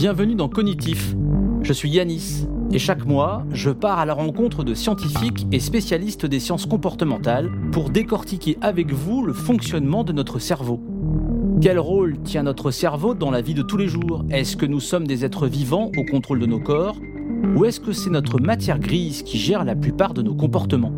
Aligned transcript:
Bienvenue 0.00 0.34
dans 0.34 0.48
Cognitif. 0.48 1.14
Je 1.60 1.74
suis 1.74 1.90
Yanis 1.90 2.46
et 2.72 2.78
chaque 2.78 3.04
mois, 3.04 3.44
je 3.52 3.68
pars 3.68 3.98
à 3.98 4.06
la 4.06 4.14
rencontre 4.14 4.64
de 4.64 4.72
scientifiques 4.72 5.46
et 5.52 5.60
spécialistes 5.60 6.24
des 6.24 6.40
sciences 6.40 6.64
comportementales 6.64 7.50
pour 7.70 7.90
décortiquer 7.90 8.56
avec 8.62 8.94
vous 8.94 9.22
le 9.22 9.34
fonctionnement 9.34 10.02
de 10.02 10.14
notre 10.14 10.38
cerveau. 10.38 10.80
Quel 11.60 11.78
rôle 11.78 12.18
tient 12.22 12.44
notre 12.44 12.70
cerveau 12.70 13.12
dans 13.12 13.30
la 13.30 13.42
vie 13.42 13.52
de 13.52 13.60
tous 13.60 13.76
les 13.76 13.88
jours? 13.88 14.24
Est-ce 14.30 14.56
que 14.56 14.64
nous 14.64 14.80
sommes 14.80 15.06
des 15.06 15.26
êtres 15.26 15.46
vivants 15.46 15.90
au 15.94 16.04
contrôle 16.10 16.40
de 16.40 16.46
nos 16.46 16.60
corps? 16.60 16.96
Ou 17.54 17.66
est-ce 17.66 17.78
que 17.78 17.92
c'est 17.92 18.08
notre 18.08 18.40
matière 18.40 18.78
grise 18.78 19.22
qui 19.22 19.36
gère 19.36 19.66
la 19.66 19.76
plupart 19.76 20.14
de 20.14 20.22
nos 20.22 20.34
comportements? 20.34 20.94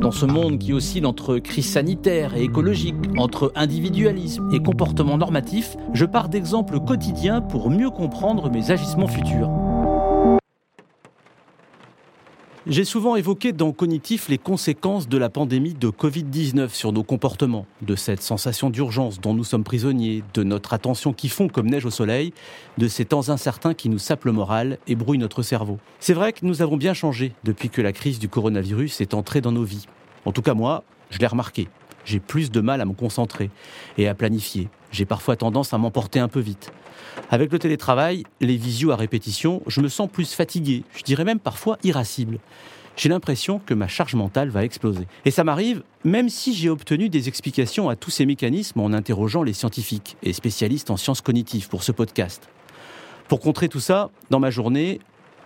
Dans 0.00 0.12
ce 0.12 0.26
monde 0.26 0.58
qui 0.58 0.72
oscille 0.72 1.06
entre 1.06 1.38
crise 1.38 1.72
sanitaire 1.72 2.36
et 2.36 2.44
écologique, 2.44 2.94
entre 3.16 3.52
individualisme 3.54 4.48
et 4.52 4.60
comportement 4.60 5.18
normatif, 5.18 5.76
je 5.92 6.04
pars 6.04 6.28
d'exemples 6.28 6.80
quotidiens 6.80 7.40
pour 7.40 7.70
mieux 7.70 7.90
comprendre 7.90 8.50
mes 8.50 8.70
agissements 8.70 9.08
futurs. 9.08 9.50
J'ai 12.70 12.84
souvent 12.84 13.16
évoqué 13.16 13.52
dans 13.52 13.72
Cognitif 13.72 14.28
les 14.28 14.36
conséquences 14.36 15.08
de 15.08 15.16
la 15.16 15.30
pandémie 15.30 15.72
de 15.72 15.88
Covid-19 15.88 16.68
sur 16.68 16.92
nos 16.92 17.02
comportements, 17.02 17.64
de 17.80 17.96
cette 17.96 18.20
sensation 18.20 18.68
d'urgence 18.68 19.22
dont 19.22 19.32
nous 19.32 19.42
sommes 19.42 19.64
prisonniers, 19.64 20.22
de 20.34 20.42
notre 20.42 20.74
attention 20.74 21.14
qui 21.14 21.30
fond 21.30 21.48
comme 21.48 21.70
neige 21.70 21.86
au 21.86 21.90
soleil, 21.90 22.34
de 22.76 22.86
ces 22.86 23.06
temps 23.06 23.30
incertains 23.30 23.72
qui 23.72 23.88
nous 23.88 23.98
sapent 23.98 24.26
le 24.26 24.32
moral 24.32 24.76
et 24.86 24.96
brouillent 24.96 25.16
notre 25.16 25.40
cerveau. 25.40 25.78
C'est 25.98 26.12
vrai 26.12 26.34
que 26.34 26.44
nous 26.44 26.60
avons 26.60 26.76
bien 26.76 26.92
changé 26.92 27.32
depuis 27.42 27.70
que 27.70 27.80
la 27.80 27.94
crise 27.94 28.18
du 28.18 28.28
coronavirus 28.28 29.00
est 29.00 29.14
entrée 29.14 29.40
dans 29.40 29.52
nos 29.52 29.64
vies. 29.64 29.86
En 30.28 30.32
tout 30.32 30.42
cas 30.42 30.52
moi, 30.52 30.84
je 31.08 31.16
l'ai 31.16 31.26
remarqué. 31.26 31.68
J'ai 32.04 32.20
plus 32.20 32.50
de 32.50 32.60
mal 32.60 32.82
à 32.82 32.84
me 32.84 32.92
concentrer 32.92 33.48
et 33.96 34.08
à 34.08 34.14
planifier. 34.14 34.68
J'ai 34.90 35.06
parfois 35.06 35.36
tendance 35.36 35.72
à 35.72 35.78
m'emporter 35.78 36.20
un 36.20 36.28
peu 36.28 36.38
vite. 36.38 36.70
Avec 37.30 37.50
le 37.50 37.58
télétravail, 37.58 38.24
les 38.42 38.58
visios 38.58 38.90
à 38.90 38.96
répétition, 38.96 39.62
je 39.66 39.80
me 39.80 39.88
sens 39.88 40.06
plus 40.06 40.34
fatigué, 40.34 40.84
je 40.94 41.02
dirais 41.02 41.24
même 41.24 41.38
parfois 41.38 41.78
irascible. 41.82 42.40
J'ai 42.94 43.08
l'impression 43.08 43.58
que 43.58 43.72
ma 43.72 43.88
charge 43.88 44.16
mentale 44.16 44.50
va 44.50 44.64
exploser. 44.64 45.06
Et 45.24 45.30
ça 45.30 45.44
m'arrive 45.44 45.82
même 46.04 46.28
si 46.28 46.52
j'ai 46.52 46.68
obtenu 46.68 47.08
des 47.08 47.28
explications 47.28 47.88
à 47.88 47.96
tous 47.96 48.10
ces 48.10 48.26
mécanismes 48.26 48.80
en 48.80 48.92
interrogeant 48.92 49.42
les 49.42 49.54
scientifiques 49.54 50.18
et 50.22 50.34
spécialistes 50.34 50.90
en 50.90 50.98
sciences 50.98 51.22
cognitives 51.22 51.70
pour 51.70 51.82
ce 51.82 51.92
podcast. 51.92 52.50
Pour 53.28 53.40
contrer 53.40 53.70
tout 53.70 53.80
ça, 53.80 54.10
dans 54.28 54.40
ma 54.40 54.50
journée, 54.50 55.00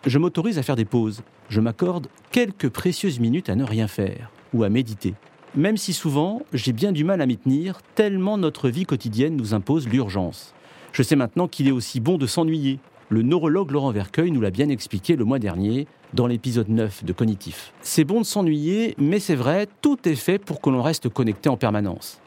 je 0.07 0.19
m'autorise 0.19 0.59
à 0.59 0.65
faire 0.65 0.75
des 0.75 0.85
pauses. 0.85 1.23
Je 1.51 1.61
m'accorde 1.61 2.09
quelques 2.33 2.69
précieuses 2.69 3.21
minutes 3.21 3.49
à 3.49 3.55
ne 3.55 3.63
rien 3.63 3.87
faire 3.87 4.33
ou 4.53 4.65
à 4.65 4.69
méditer. 4.69 5.15
Même 5.55 5.77
si 5.77 5.93
souvent, 5.93 6.43
j'ai 6.53 6.73
bien 6.73 6.93
du 6.93 7.05
mal 7.05 7.21
à 7.21 7.27
m'y 7.27 7.37
tenir, 7.37 7.83
tellement 7.95 8.39
notre 8.39 8.69
vie 8.69 8.87
quotidienne 8.87 9.37
nous 9.37 9.53
impose 9.53 9.87
l'urgence. 9.87 10.55
Je 10.93 11.03
sais 11.03 11.17
maintenant 11.17 11.49
qu'il 11.49 11.69
est 11.69 11.73
aussi 11.73 12.01
bon 12.01 12.19
de 12.19 12.27
s'ennuyer. 12.27 12.79
Le 13.11 13.23
neurologue 13.23 13.71
Laurent 13.71 13.91
Vercueil 13.91 14.31
nous 14.31 14.41
l'a 14.41 14.51
bien 14.51 14.71
expliqué 14.71 15.17
le 15.17 15.25
mois 15.25 15.39
dernier 15.39 15.87
dans 16.15 16.27
l'épisode 16.27 16.71
9 16.71 17.05
de 17.05 17.13
Cognitif. 17.13 17.73
C'est 17.83 18.05
bon 18.05 18.21
de 18.21 18.27
s'ennuyer, 18.27 18.95
mais 18.97 19.19
c'est 19.19 19.35
vrai, 19.35 19.69
tout 19.83 19.99
est 20.09 20.15
fait 20.15 20.39
pour 20.39 20.61
que 20.63 20.71
l'on 20.71 20.83
reste 20.83 21.11
connecté 21.11 21.51
en 21.51 21.59
permanence. 21.59 22.19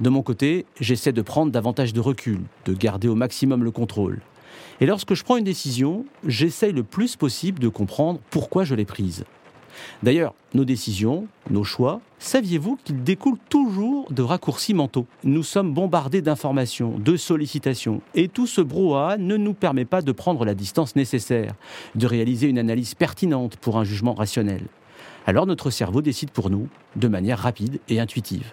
De 0.00 0.10
mon 0.10 0.22
côté, 0.22 0.64
j'essaie 0.80 1.12
de 1.12 1.22
prendre 1.22 1.50
davantage 1.50 1.92
de 1.92 2.00
recul, 2.00 2.40
de 2.66 2.72
garder 2.72 3.08
au 3.08 3.16
maximum 3.16 3.64
le 3.64 3.72
contrôle. 3.72 4.20
Et 4.80 4.86
lorsque 4.86 5.14
je 5.14 5.24
prends 5.24 5.36
une 5.36 5.44
décision, 5.44 6.04
j'essaye 6.24 6.72
le 6.72 6.84
plus 6.84 7.16
possible 7.16 7.58
de 7.58 7.68
comprendre 7.68 8.20
pourquoi 8.30 8.62
je 8.62 8.76
l'ai 8.76 8.84
prise. 8.84 9.24
D'ailleurs, 10.02 10.34
nos 10.54 10.64
décisions, 10.64 11.26
nos 11.50 11.64
choix, 11.64 12.00
saviez-vous 12.18 12.78
qu'ils 12.84 13.02
découlent 13.02 13.38
toujours 13.48 14.10
de 14.12 14.22
raccourcis 14.22 14.74
mentaux? 14.74 15.06
Nous 15.24 15.42
sommes 15.42 15.74
bombardés 15.74 16.22
d'informations, 16.22 16.98
de 16.98 17.16
sollicitations, 17.16 18.00
et 18.14 18.28
tout 18.28 18.46
ce 18.46 18.60
brouhaha 18.60 19.16
ne 19.16 19.36
nous 19.36 19.54
permet 19.54 19.84
pas 19.84 20.02
de 20.02 20.12
prendre 20.12 20.44
la 20.44 20.54
distance 20.54 20.96
nécessaire, 20.96 21.54
de 21.94 22.06
réaliser 22.06 22.48
une 22.48 22.58
analyse 22.58 22.94
pertinente 22.94 23.56
pour 23.56 23.78
un 23.78 23.84
jugement 23.84 24.14
rationnel. 24.14 24.62
Alors 25.26 25.46
notre 25.46 25.70
cerveau 25.70 26.00
décide 26.00 26.30
pour 26.30 26.48
nous, 26.48 26.68
de 26.96 27.08
manière 27.08 27.38
rapide 27.38 27.80
et 27.88 28.00
intuitive. 28.00 28.52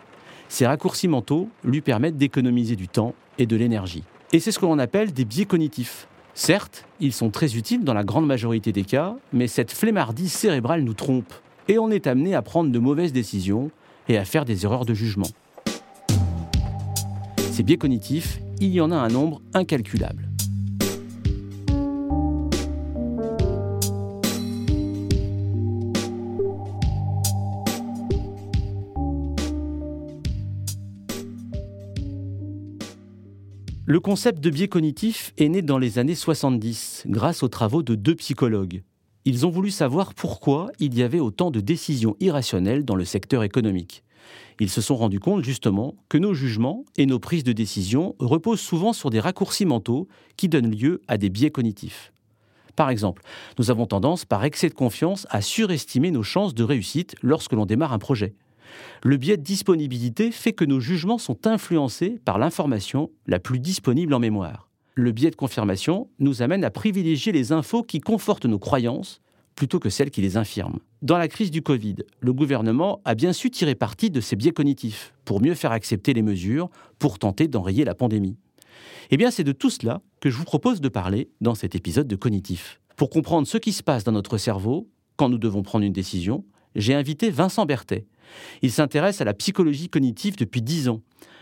Ces 0.49 0.67
raccourcis 0.67 1.07
mentaux 1.07 1.49
lui 1.63 1.81
permettent 1.81 2.17
d'économiser 2.17 2.75
du 2.75 2.87
temps 2.87 3.15
et 3.37 3.45
de 3.45 3.55
l'énergie. 3.55 4.03
Et 4.33 4.39
c'est 4.39 4.51
ce 4.51 4.59
que 4.59 4.65
l'on 4.65 4.79
appelle 4.79 5.13
des 5.13 5.25
biais 5.25 5.45
cognitifs. 5.45 6.07
Certes, 6.37 6.83
ils 6.99 7.13
sont 7.13 7.29
très 7.29 7.55
utiles 7.55 7.85
dans 7.85 7.93
la 7.93 8.03
grande 8.03 8.27
majorité 8.27 8.73
des 8.73 8.83
cas, 8.83 9.15
mais 9.31 9.47
cette 9.47 9.71
flemmardise 9.71 10.33
cérébrale 10.33 10.81
nous 10.81 10.93
trompe 10.93 11.33
et 11.69 11.79
on 11.79 11.89
est 11.89 12.07
amené 12.07 12.35
à 12.35 12.41
prendre 12.41 12.71
de 12.71 12.77
mauvaises 12.77 13.13
décisions 13.13 13.71
et 14.09 14.17
à 14.17 14.25
faire 14.25 14.43
des 14.43 14.65
erreurs 14.65 14.85
de 14.85 14.93
jugement. 14.93 15.29
Ces 17.37 17.63
biais 17.63 17.77
cognitifs, 17.77 18.41
il 18.59 18.73
y 18.73 18.81
en 18.81 18.91
a 18.91 18.97
un 18.97 19.07
nombre 19.07 19.41
incalculable. 19.53 20.29
Le 33.87 33.99
concept 33.99 34.43
de 34.43 34.49
biais 34.49 34.67
cognitif 34.67 35.31
est 35.37 35.47
né 35.47 35.61
dans 35.61 35.77
les 35.77 35.99
années 35.99 36.15
70 36.15 37.03
grâce 37.05 37.43
aux 37.43 37.49
travaux 37.49 37.83
de 37.83 37.93
deux 37.93 38.15
psychologues. 38.15 38.81
Ils 39.25 39.45
ont 39.45 39.51
voulu 39.51 39.69
savoir 39.69 40.15
pourquoi 40.15 40.71
il 40.79 40.97
y 40.97 41.03
avait 41.03 41.19
autant 41.19 41.51
de 41.51 41.59
décisions 41.59 42.15
irrationnelles 42.19 42.83
dans 42.83 42.95
le 42.95 43.05
secteur 43.05 43.43
économique. 43.43 44.03
Ils 44.59 44.71
se 44.71 44.81
sont 44.81 44.95
rendus 44.95 45.19
compte 45.19 45.43
justement 45.43 45.93
que 46.09 46.17
nos 46.17 46.33
jugements 46.33 46.83
et 46.97 47.05
nos 47.05 47.19
prises 47.19 47.43
de 47.43 47.53
décision 47.53 48.15
reposent 48.17 48.59
souvent 48.59 48.91
sur 48.91 49.11
des 49.11 49.19
raccourcis 49.19 49.67
mentaux 49.67 50.07
qui 50.35 50.49
donnent 50.49 50.71
lieu 50.71 51.03
à 51.07 51.19
des 51.19 51.29
biais 51.29 51.51
cognitifs. 51.51 52.11
Par 52.75 52.89
exemple, 52.89 53.21
nous 53.59 53.69
avons 53.69 53.85
tendance, 53.85 54.25
par 54.25 54.43
excès 54.45 54.69
de 54.69 54.73
confiance, 54.73 55.27
à 55.29 55.41
surestimer 55.41 56.09
nos 56.09 56.23
chances 56.23 56.55
de 56.55 56.63
réussite 56.63 57.15
lorsque 57.21 57.53
l'on 57.53 57.67
démarre 57.67 57.93
un 57.93 57.99
projet. 57.99 58.33
Le 59.03 59.17
biais 59.17 59.37
de 59.37 59.43
disponibilité 59.43 60.31
fait 60.31 60.53
que 60.53 60.65
nos 60.65 60.79
jugements 60.79 61.17
sont 61.17 61.47
influencés 61.47 62.19
par 62.25 62.37
l'information 62.37 63.11
la 63.27 63.39
plus 63.39 63.59
disponible 63.59 64.13
en 64.13 64.19
mémoire. 64.19 64.69
Le 64.95 65.11
biais 65.11 65.31
de 65.31 65.35
confirmation 65.35 66.07
nous 66.19 66.41
amène 66.41 66.63
à 66.63 66.71
privilégier 66.71 67.31
les 67.31 67.51
infos 67.51 67.83
qui 67.83 67.99
confortent 67.99 68.45
nos 68.45 68.59
croyances 68.59 69.21
plutôt 69.55 69.79
que 69.79 69.89
celles 69.89 70.11
qui 70.11 70.21
les 70.21 70.37
infirment. 70.37 70.79
Dans 71.01 71.17
la 71.17 71.27
crise 71.27 71.51
du 71.51 71.61
Covid, 71.61 71.97
le 72.19 72.33
gouvernement 72.33 73.01
a 73.05 73.15
bien 73.15 73.33
su 73.33 73.49
tirer 73.49 73.75
parti 73.75 74.09
de 74.09 74.21
ces 74.21 74.35
biais 74.35 74.51
cognitifs 74.51 75.13
pour 75.23 75.41
mieux 75.41 75.53
faire 75.53 75.71
accepter 75.71 76.13
les 76.13 76.21
mesures 76.21 76.69
pour 76.99 77.19
tenter 77.19 77.47
d'enrayer 77.47 77.85
la 77.85 77.95
pandémie. 77.95 78.37
Eh 79.11 79.17
bien, 79.17 79.31
c'est 79.31 79.43
de 79.43 79.51
tout 79.51 79.69
cela 79.69 80.01
que 80.19 80.29
je 80.29 80.37
vous 80.37 80.45
propose 80.45 80.81
de 80.81 80.89
parler 80.89 81.29
dans 81.41 81.55
cet 81.55 81.75
épisode 81.75 82.07
de 82.07 82.15
Cognitif. 82.15 82.81
Pour 82.95 83.09
comprendre 83.09 83.47
ce 83.47 83.57
qui 83.57 83.71
se 83.71 83.83
passe 83.83 84.03
dans 84.03 84.11
notre 84.11 84.37
cerveau 84.37 84.89
quand 85.15 85.29
nous 85.29 85.37
devons 85.37 85.63
prendre 85.63 85.85
une 85.85 85.93
décision, 85.93 86.43
j'ai 86.75 86.93
invité 86.93 87.29
Vincent 87.29 87.65
Berthet. 87.65 88.05
Il 88.61 88.71
s'intéresse 88.71 89.21
à 89.21 89.25
la 89.25 89.33
psychologie 89.33 89.89
cognitive 89.89 90.37
depuis 90.37 90.61
dix 90.61 90.89
ans. 90.89 91.01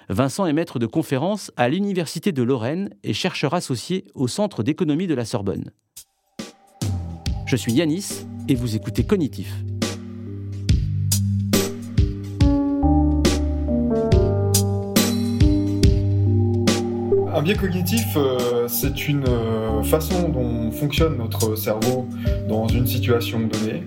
Vincent 0.09 0.45
est 0.45 0.53
maître 0.53 0.79
de 0.79 0.85
conférences 0.85 1.51
à 1.55 1.69
l'Université 1.69 2.31
de 2.31 2.43
Lorraine 2.43 2.89
et 3.03 3.13
chercheur 3.13 3.53
associé 3.53 4.05
au 4.15 4.27
Centre 4.27 4.63
d'économie 4.63 5.07
de 5.07 5.15
la 5.15 5.25
Sorbonne. 5.25 5.71
Je 7.45 7.55
suis 7.55 7.73
Yanis 7.73 8.25
et 8.47 8.55
vous 8.55 8.75
écoutez 8.75 9.03
Cognitif. 9.03 9.53
Un 17.35 17.41
biais 17.41 17.55
cognitif, 17.55 18.15
euh, 18.15 18.67
c'est 18.67 19.07
une 19.07 19.25
euh, 19.27 19.81
façon 19.81 20.29
dont 20.29 20.71
fonctionne 20.71 21.17
notre 21.17 21.55
cerveau 21.55 22.07
dans 22.47 22.67
une 22.67 22.85
situation 22.85 23.39
donnée 23.39 23.83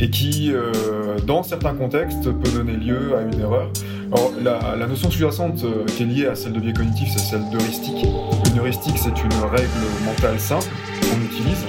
et 0.00 0.10
qui, 0.10 0.52
euh, 0.52 1.18
dans 1.26 1.42
certains 1.42 1.74
contextes, 1.74 2.24
peut 2.24 2.50
donner 2.50 2.72
lieu 2.72 3.16
à 3.16 3.22
une 3.22 3.40
erreur. 3.40 3.70
Alors, 4.12 4.32
la, 4.76 4.86
notion 4.86 5.10
sous-jacente 5.10 5.64
qui 5.86 6.02
est 6.02 6.06
liée 6.06 6.26
à 6.26 6.34
celle 6.34 6.52
de 6.52 6.60
biais 6.60 6.72
cognitif, 6.72 7.08
c'est 7.10 7.18
celle 7.18 7.48
d'heuristique. 7.50 8.04
Une 8.52 8.58
heuristique, 8.58 8.96
c'est 8.96 9.08
une 9.22 9.48
règle 9.50 9.86
mentale 10.04 10.38
simple 10.38 10.68
qu'on 11.00 11.20
utilise 11.24 11.64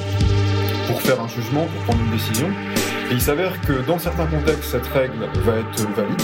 pour 0.87 1.01
faire 1.01 1.21
un 1.21 1.27
jugement, 1.27 1.65
pour 1.65 1.83
prendre 1.83 1.99
une 2.03 2.11
décision. 2.11 2.47
Et 3.09 3.13
il 3.13 3.21
s'avère 3.21 3.59
que 3.61 3.85
dans 3.87 3.99
certains 3.99 4.25
contextes, 4.25 4.71
cette 4.71 4.87
règle 4.87 5.29
va 5.45 5.57
être 5.57 5.87
valide 5.95 6.21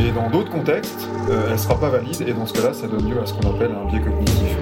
mais 0.00 0.10
dans 0.10 0.28
d'autres 0.30 0.50
contextes, 0.50 1.08
euh, 1.30 1.44
elle 1.46 1.52
ne 1.52 1.58
sera 1.58 1.78
pas 1.78 1.88
valide 1.88 2.22
et 2.26 2.32
dans 2.32 2.46
ce 2.46 2.52
cas-là, 2.54 2.72
ça 2.74 2.86
donne 2.86 3.08
lieu 3.08 3.20
à 3.20 3.26
ce 3.26 3.34
qu'on 3.34 3.54
appelle 3.54 3.72
un 3.72 3.88
biais 3.90 4.00
cognitif. 4.00 4.56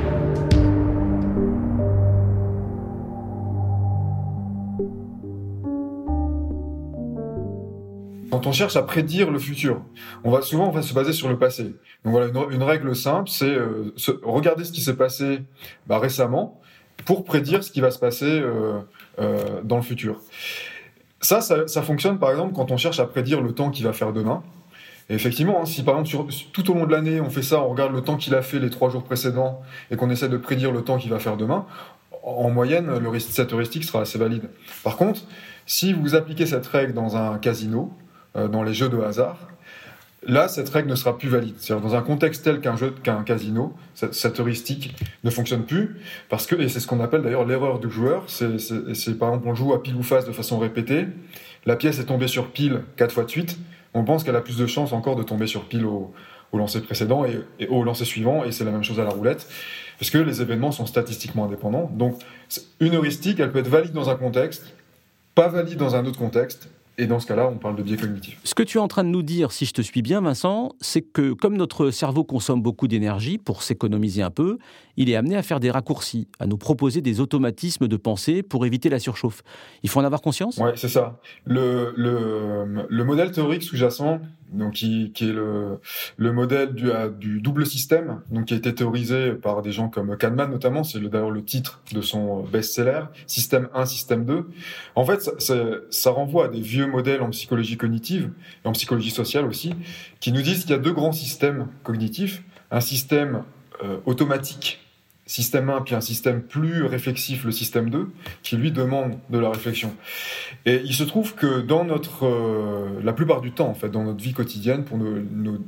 Quand 8.34 8.48
on 8.48 8.52
cherche 8.52 8.74
à 8.74 8.82
prédire 8.82 9.30
le 9.30 9.38
futur, 9.38 9.80
on 10.24 10.32
va 10.32 10.42
souvent 10.42 10.82
se 10.82 10.92
baser 10.92 11.12
sur 11.12 11.28
le 11.28 11.38
passé. 11.38 11.76
Donc 12.04 12.14
voilà, 12.14 12.32
une, 12.50 12.64
règle 12.64 12.96
simple, 12.96 13.30
c'est 13.30 13.46
euh, 13.46 13.94
regarder 14.24 14.64
ce 14.64 14.72
qui 14.72 14.80
s'est 14.80 14.96
passé 14.96 15.44
bah, 15.86 16.00
récemment 16.00 16.60
pour 17.04 17.22
prédire 17.22 17.62
ce 17.62 17.70
qui 17.70 17.80
va 17.80 17.92
se 17.92 18.00
passer 18.00 18.42
euh, 18.42 18.80
dans 19.62 19.76
le 19.76 19.82
futur. 19.82 20.20
Ça, 21.20 21.42
ça, 21.42 21.82
fonctionne 21.82 22.18
par 22.18 22.32
exemple 22.32 22.54
quand 22.54 22.72
on 22.72 22.76
cherche 22.76 22.98
à 22.98 23.06
prédire 23.06 23.40
le 23.40 23.52
temps 23.52 23.70
qu'il 23.70 23.84
va 23.84 23.92
faire 23.92 24.12
demain. 24.12 24.42
Et 25.08 25.14
effectivement, 25.14 25.62
hein, 25.62 25.64
si 25.64 25.84
par 25.84 25.96
exemple 26.00 26.32
tout 26.52 26.68
au 26.72 26.74
long 26.74 26.86
de 26.86 26.90
l'année 26.90 27.20
on 27.20 27.30
fait 27.30 27.42
ça, 27.42 27.62
on 27.62 27.68
regarde 27.68 27.92
le 27.92 28.00
temps 28.00 28.16
qu'il 28.16 28.34
a 28.34 28.42
fait 28.42 28.58
les 28.58 28.70
trois 28.70 28.90
jours 28.90 29.04
précédents 29.04 29.62
et 29.92 29.96
qu'on 29.96 30.10
essaie 30.10 30.28
de 30.28 30.38
prédire 30.38 30.72
le 30.72 30.82
temps 30.82 30.98
qu'il 30.98 31.10
va 31.10 31.20
faire 31.20 31.36
demain, 31.36 31.66
en 32.24 32.50
moyenne, 32.50 32.98
le, 32.98 33.18
cette 33.20 33.52
heuristique 33.52 33.84
sera 33.84 34.00
assez 34.00 34.18
valide. 34.18 34.50
Par 34.82 34.96
contre, 34.96 35.20
si 35.66 35.92
vous 35.92 36.16
appliquez 36.16 36.46
cette 36.46 36.66
règle 36.66 36.94
dans 36.94 37.16
un 37.16 37.38
casino, 37.38 37.92
euh, 37.92 38.03
dans 38.34 38.62
les 38.62 38.74
jeux 38.74 38.88
de 38.88 38.98
hasard, 38.98 39.38
là, 40.26 40.48
cette 40.48 40.68
règle 40.68 40.90
ne 40.90 40.96
sera 40.96 41.16
plus 41.16 41.28
valide. 41.28 41.54
C'est-à-dire 41.58 41.86
dans 41.86 41.94
un 41.94 42.02
contexte 42.02 42.44
tel 42.44 42.60
qu'un 42.60 42.76
jeu, 42.76 42.94
qu'un 43.02 43.22
casino, 43.22 43.74
cette, 43.94 44.40
heuristique 44.40 44.94
ne 45.22 45.30
fonctionne 45.30 45.64
plus 45.64 45.96
parce 46.28 46.46
que, 46.46 46.56
et 46.56 46.68
c'est 46.68 46.80
ce 46.80 46.86
qu'on 46.86 47.00
appelle 47.00 47.22
d'ailleurs 47.22 47.46
l'erreur 47.46 47.78
du 47.78 47.90
joueur. 47.90 48.24
C'est, 48.28 48.48
par 49.18 49.28
exemple, 49.28 49.46
on 49.46 49.54
joue 49.54 49.72
à 49.72 49.82
pile 49.82 49.96
ou 49.96 50.02
face 50.02 50.24
de 50.24 50.32
façon 50.32 50.58
répétée. 50.58 51.06
La 51.66 51.76
pièce 51.76 51.98
est 51.98 52.06
tombée 52.06 52.28
sur 52.28 52.50
pile 52.50 52.82
quatre 52.96 53.12
fois 53.12 53.24
de 53.24 53.30
suite 53.30 53.58
on 53.94 54.02
pense 54.04 54.24
qu'elle 54.24 54.36
a 54.36 54.40
plus 54.40 54.58
de 54.58 54.66
chances 54.66 54.92
encore 54.92 55.16
de 55.16 55.22
tomber 55.22 55.46
sur 55.46 55.64
pile 55.64 55.86
au, 55.86 56.12
lancer 56.52 56.80
précédent 56.80 57.24
et, 57.24 57.66
au 57.68 57.82
lancer 57.82 58.04
suivant, 58.04 58.44
et 58.44 58.52
c'est 58.52 58.64
la 58.64 58.70
même 58.70 58.84
chose 58.84 59.00
à 59.00 59.04
la 59.04 59.10
roulette, 59.10 59.48
parce 59.98 60.10
que 60.10 60.18
les 60.18 60.40
événements 60.40 60.70
sont 60.70 60.86
statistiquement 60.86 61.46
indépendants. 61.46 61.90
Donc, 61.94 62.20
une 62.78 62.94
heuristique, 62.94 63.40
elle 63.40 63.50
peut 63.50 63.60
être 63.60 63.68
valide 63.68 63.92
dans 63.92 64.10
un 64.10 64.14
contexte, 64.14 64.72
pas 65.34 65.48
valide 65.48 65.78
dans 65.78 65.96
un 65.96 66.04
autre 66.06 66.18
contexte, 66.18 66.68
et 66.98 67.06
dans 67.06 67.18
ce 67.18 67.26
cas-là, 67.26 67.48
on 67.48 67.58
parle 67.58 67.76
de 67.76 67.82
biais 67.82 67.96
cognitif. 67.96 68.38
Ce 68.44 68.54
que 68.54 68.62
tu 68.62 68.78
es 68.78 68.80
en 68.80 68.88
train 68.88 69.04
de 69.04 69.08
nous 69.08 69.22
dire, 69.22 69.52
si 69.52 69.64
je 69.64 69.72
te 69.72 69.82
suis 69.82 70.02
bien, 70.02 70.20
Vincent, 70.20 70.72
c'est 70.80 71.02
que 71.02 71.32
comme 71.32 71.56
notre 71.56 71.90
cerveau 71.90 72.24
consomme 72.24 72.62
beaucoup 72.62 72.88
d'énergie 72.88 73.38
pour 73.38 73.62
s'économiser 73.62 74.22
un 74.22 74.30
peu, 74.30 74.58
il 74.96 75.10
est 75.10 75.16
amené 75.16 75.36
à 75.36 75.42
faire 75.42 75.60
des 75.60 75.70
raccourcis, 75.70 76.28
à 76.38 76.46
nous 76.46 76.56
proposer 76.56 77.00
des 77.00 77.20
automatismes 77.20 77.88
de 77.88 77.96
pensée 77.96 78.42
pour 78.42 78.64
éviter 78.64 78.88
la 78.88 78.98
surchauffe. 78.98 79.42
Il 79.82 79.88
faut 79.88 80.00
en 80.00 80.04
avoir 80.04 80.20
conscience? 80.20 80.58
Oui, 80.62 80.70
c'est 80.76 80.88
ça. 80.88 81.20
Le, 81.44 81.92
le, 81.96 82.86
le 82.88 83.04
modèle 83.04 83.32
théorique 83.32 83.62
sous-jacent 83.62 84.20
donc 84.54 84.74
qui, 84.74 85.12
est 85.20 85.24
le, 85.24 85.80
le 86.16 86.32
modèle 86.32 86.74
du, 86.74 86.90
euh, 86.90 87.08
double 87.10 87.66
système, 87.66 88.20
donc 88.30 88.46
qui 88.46 88.54
a 88.54 88.56
été 88.56 88.74
théorisé 88.74 89.32
par 89.32 89.62
des 89.62 89.72
gens 89.72 89.88
comme 89.88 90.16
Kahneman 90.16 90.50
notamment, 90.50 90.84
c'est 90.84 91.00
d'ailleurs 91.00 91.30
le 91.30 91.44
titre 91.44 91.80
de 91.92 92.00
son 92.00 92.42
best-seller, 92.42 93.02
Système 93.26 93.68
1, 93.74 93.86
Système 93.86 94.24
2. 94.24 94.48
En 94.94 95.04
fait, 95.04 95.20
ça, 95.40 95.54
ça, 95.90 96.10
renvoie 96.10 96.46
à 96.46 96.48
des 96.48 96.60
vieux 96.60 96.86
modèles 96.86 97.22
en 97.22 97.30
psychologie 97.30 97.76
cognitive 97.76 98.30
et 98.64 98.68
en 98.68 98.72
psychologie 98.72 99.10
sociale 99.10 99.44
aussi, 99.46 99.74
qui 100.20 100.32
nous 100.32 100.42
disent 100.42 100.62
qu'il 100.62 100.70
y 100.70 100.74
a 100.74 100.78
deux 100.78 100.92
grands 100.92 101.12
systèmes 101.12 101.68
cognitifs, 101.82 102.42
un 102.70 102.80
système 102.80 103.42
euh, 103.82 103.98
automatique 104.06 104.83
système 105.26 105.70
1 105.70 105.82
puis 105.82 105.94
un 105.94 106.00
système 106.00 106.42
plus 106.42 106.84
réflexif, 106.84 107.44
le 107.44 107.52
système 107.52 107.90
2, 107.90 108.08
qui 108.42 108.56
lui 108.56 108.72
demande 108.72 109.18
de 109.30 109.38
la 109.38 109.50
réflexion. 109.50 109.94
Et 110.66 110.82
il 110.84 110.94
se 110.94 111.04
trouve 111.04 111.34
que 111.34 111.60
dans 111.60 111.84
notre, 111.84 112.26
euh, 112.26 113.00
la 113.02 113.12
plupart 113.12 113.40
du 113.40 113.52
temps, 113.52 113.68
en 113.68 113.74
fait, 113.74 113.88
dans 113.88 114.04
notre 114.04 114.22
vie 114.22 114.32
quotidienne, 114.32 114.84
pour 114.84 114.98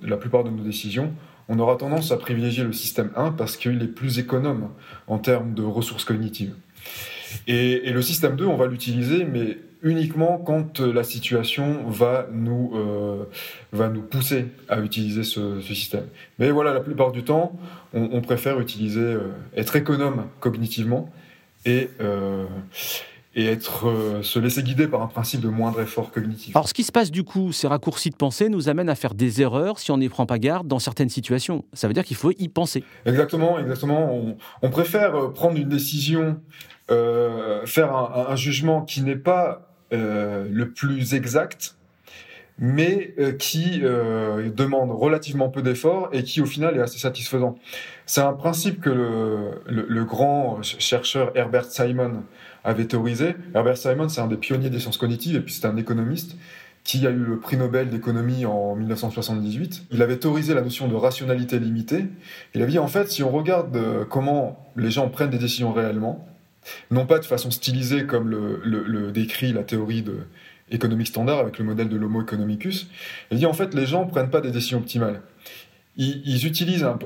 la 0.02 0.16
plupart 0.16 0.44
de 0.44 0.50
nos 0.50 0.62
décisions, 0.62 1.12
on 1.48 1.58
aura 1.58 1.76
tendance 1.76 2.12
à 2.12 2.16
privilégier 2.16 2.64
le 2.64 2.72
système 2.72 3.10
1 3.16 3.32
parce 3.32 3.56
qu'il 3.56 3.80
est 3.82 3.88
plus 3.88 4.18
économe 4.18 4.70
en 5.06 5.18
termes 5.18 5.54
de 5.54 5.62
ressources 5.62 6.04
cognitives. 6.04 6.54
Et, 7.46 7.88
et 7.88 7.92
le 7.92 8.02
système 8.02 8.36
2, 8.36 8.44
on 8.44 8.56
va 8.56 8.66
l'utiliser, 8.66 9.24
mais 9.24 9.58
uniquement 9.82 10.38
quand 10.38 10.80
euh, 10.80 10.92
la 10.92 11.04
situation 11.04 11.88
va 11.88 12.26
nous, 12.32 12.72
euh, 12.74 13.24
va 13.72 13.88
nous 13.88 14.02
pousser 14.02 14.46
à 14.68 14.80
utiliser 14.80 15.22
ce, 15.22 15.60
système. 15.60 16.06
Mais 16.38 16.50
voilà, 16.50 16.72
la 16.72 16.80
plupart 16.80 17.12
du 17.12 17.24
temps, 17.24 17.52
on, 17.92 18.20
préfère 18.20 18.60
utiliser, 18.60 19.00
euh, 19.00 19.30
être 19.56 19.76
économe 19.76 20.26
cognitivement 20.40 21.10
et, 21.64 21.88
et 23.34 23.46
être, 23.46 24.20
se 24.22 24.38
laisser 24.38 24.62
guider 24.62 24.86
par 24.86 25.02
un 25.02 25.08
principe 25.08 25.40
de 25.40 25.48
moindre 25.48 25.80
effort 25.80 26.12
cognitif. 26.12 26.54
Alors, 26.54 26.68
ce 26.68 26.74
qui 26.74 26.84
se 26.84 26.92
passe 26.92 27.10
du 27.10 27.24
coup, 27.24 27.52
ces 27.52 27.66
raccourcis 27.66 28.10
de 28.10 28.16
pensée 28.16 28.48
nous 28.48 28.68
amènent 28.68 28.88
à 28.88 28.94
faire 28.94 29.14
des 29.14 29.42
erreurs 29.42 29.78
si 29.78 29.90
on 29.90 29.98
n'y 29.98 30.08
prend 30.08 30.26
pas 30.26 30.38
garde 30.38 30.68
dans 30.68 30.78
certaines 30.78 31.08
situations. 31.08 31.64
Ça 31.72 31.88
veut 31.88 31.94
dire 31.94 32.04
qu'il 32.04 32.16
faut 32.16 32.30
y 32.38 32.48
penser. 32.48 32.84
Exactement, 33.04 33.58
exactement. 33.58 34.14
On, 34.14 34.36
on 34.62 34.70
préfère 34.70 35.32
prendre 35.32 35.56
une 35.58 35.68
décision 35.68 36.38
faire 36.88 37.94
un, 37.94 38.26
un, 38.30 38.36
jugement 38.36 38.82
qui 38.82 39.02
n'est 39.02 39.16
pas 39.16 39.66
euh, 39.92 40.48
le 40.50 40.70
plus 40.70 41.14
exact, 41.14 41.76
mais 42.58 43.14
euh, 43.20 43.30
qui 43.30 43.82
euh, 43.84 44.50
demande 44.50 44.90
relativement 44.90 45.48
peu 45.48 45.62
d'efforts 45.62 46.08
et 46.12 46.24
qui 46.24 46.40
au 46.40 46.46
final 46.46 46.76
est 46.76 46.80
assez 46.80 46.98
satisfaisant. 46.98 47.56
C'est 48.04 48.20
un 48.20 48.32
principe 48.32 48.80
que 48.80 48.90
le, 48.90 49.62
le, 49.66 49.86
le, 49.88 50.04
grand 50.04 50.60
chercheur 50.62 51.30
Herbert 51.36 51.66
Simon 51.66 52.24
avait 52.64 52.86
théorisé. 52.86 53.36
Herbert 53.54 53.76
Simon, 53.76 54.08
c'est 54.08 54.20
un 54.20 54.26
des 54.26 54.36
pionniers 54.36 54.70
des 54.70 54.80
sciences 54.80 54.98
cognitives 54.98 55.36
et 55.36 55.40
puis 55.40 55.54
c'est 55.54 55.68
un 55.68 55.76
économiste 55.76 56.36
qui 56.82 57.06
a 57.06 57.10
eu 57.10 57.18
le 57.18 57.38
prix 57.38 57.56
Nobel 57.56 57.88
d'économie 57.88 58.44
en 58.44 58.74
1978. 58.74 59.84
Il 59.92 60.02
avait 60.02 60.16
théorisé 60.16 60.52
la 60.52 60.62
notion 60.62 60.88
de 60.88 60.96
rationalité 60.96 61.60
limitée. 61.60 62.06
Il 62.54 62.62
a 62.62 62.66
dit 62.66 62.80
en 62.80 62.88
fait, 62.88 63.08
si 63.08 63.22
on 63.22 63.30
regarde 63.30 63.78
comment 64.08 64.72
les 64.74 64.90
gens 64.90 65.08
prennent 65.08 65.30
des 65.30 65.38
décisions 65.38 65.72
réellement, 65.72 66.26
non 66.90 67.06
pas 67.06 67.18
de 67.18 67.24
façon 67.24 67.50
stylisée 67.50 68.06
comme 68.06 68.30
le, 68.30 69.10
décrit 69.12 69.52
la 69.52 69.62
théorie 69.62 70.02
de 70.02 70.18
économique 70.70 71.06
standard 71.06 71.38
avec 71.38 71.58
le 71.58 71.64
modèle 71.64 71.88
de 71.88 71.96
l'homo 71.96 72.22
economicus. 72.22 72.88
Il 73.30 73.38
dit 73.38 73.46
en 73.46 73.52
fait 73.52 73.72
les 73.74 73.86
gens 73.86 74.04
prennent 74.06 74.30
pas 74.30 74.40
des 74.40 74.50
décisions 74.50 74.78
optimales. 74.78 75.22
Ils, 75.98 76.46
utilisent 76.46 76.84
un, 76.84 76.98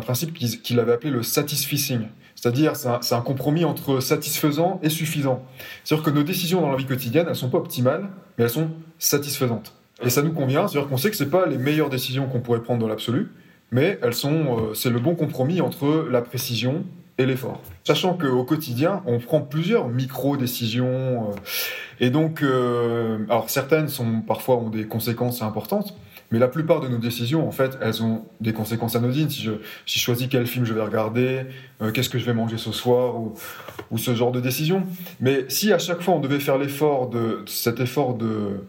principe 0.00 0.32
qu'il 0.32 0.80
avait 0.80 0.92
appelé 0.92 1.10
le 1.10 1.22
satisficing, 1.22 2.06
c'est-à-dire 2.34 2.76
c'est 2.76 3.14
un, 3.14 3.20
compromis 3.20 3.66
entre 3.66 4.00
satisfaisant 4.00 4.80
et 4.82 4.88
suffisant. 4.88 5.44
C'est-à-dire 5.84 6.04
que 6.04 6.10
nos 6.10 6.22
décisions 6.22 6.62
dans 6.62 6.70
la 6.70 6.76
vie 6.76 6.86
quotidienne, 6.86 7.26
elles 7.28 7.36
sont 7.36 7.50
pas 7.50 7.58
optimales, 7.58 8.08
mais 8.38 8.44
elles 8.44 8.50
sont 8.50 8.70
satisfaisantes. 8.98 9.74
Et 10.02 10.10
ça 10.10 10.22
nous 10.22 10.32
convient, 10.32 10.66
c'est-à-dire 10.66 10.88
qu'on 10.88 10.96
sait 10.96 11.10
que 11.10 11.16
c'est 11.16 11.28
pas 11.28 11.46
les 11.46 11.58
meilleures 11.58 11.90
décisions 11.90 12.26
qu'on 12.26 12.40
pourrait 12.40 12.62
prendre 12.62 12.80
dans 12.80 12.88
l'absolu, 12.88 13.32
mais 13.70 13.98
elles 14.02 14.14
sont, 14.14 14.58
euh, 14.70 14.74
c'est 14.74 14.90
le 14.90 15.00
bon 15.00 15.14
compromis 15.14 15.60
entre 15.60 16.06
la 16.10 16.22
précision 16.22 16.84
et 17.18 17.26
l'effort. 17.26 17.60
Sachant 17.84 18.14
qu'au 18.14 18.44
quotidien, 18.44 19.02
on 19.06 19.18
prend 19.18 19.40
plusieurs 19.40 19.88
micro-décisions. 19.88 21.30
Euh, 21.30 21.34
et 22.00 22.10
donc, 22.10 22.42
euh, 22.42 23.18
alors 23.28 23.50
certaines 23.50 23.88
sont 23.88 24.20
parfois 24.20 24.56
ont 24.56 24.70
des 24.70 24.86
conséquences 24.86 25.42
importantes, 25.42 25.94
mais 26.30 26.38
la 26.38 26.48
plupart 26.48 26.80
de 26.80 26.88
nos 26.88 26.98
décisions, 26.98 27.48
en 27.48 27.50
fait, 27.50 27.78
elles 27.80 28.02
ont 28.02 28.26
des 28.40 28.52
conséquences 28.52 28.96
anodines. 28.96 29.30
Si 29.30 29.42
je, 29.42 29.52
si 29.86 29.98
je 29.98 30.04
choisis 30.04 30.28
quel 30.28 30.46
film 30.46 30.66
je 30.66 30.74
vais 30.74 30.82
regarder, 30.82 31.46
euh, 31.80 31.90
qu'est-ce 31.90 32.10
que 32.10 32.18
je 32.18 32.26
vais 32.26 32.34
manger 32.34 32.58
ce 32.58 32.70
soir, 32.70 33.18
ou, 33.18 33.34
ou, 33.90 33.98
ce 33.98 34.14
genre 34.14 34.30
de 34.30 34.40
décision. 34.40 34.84
Mais 35.20 35.46
si 35.48 35.72
à 35.72 35.78
chaque 35.78 36.02
fois 36.02 36.14
on 36.14 36.20
devait 36.20 36.40
faire 36.40 36.58
l'effort 36.58 37.08
de 37.08 37.42
cet 37.46 37.80
effort 37.80 38.14
de 38.14 38.64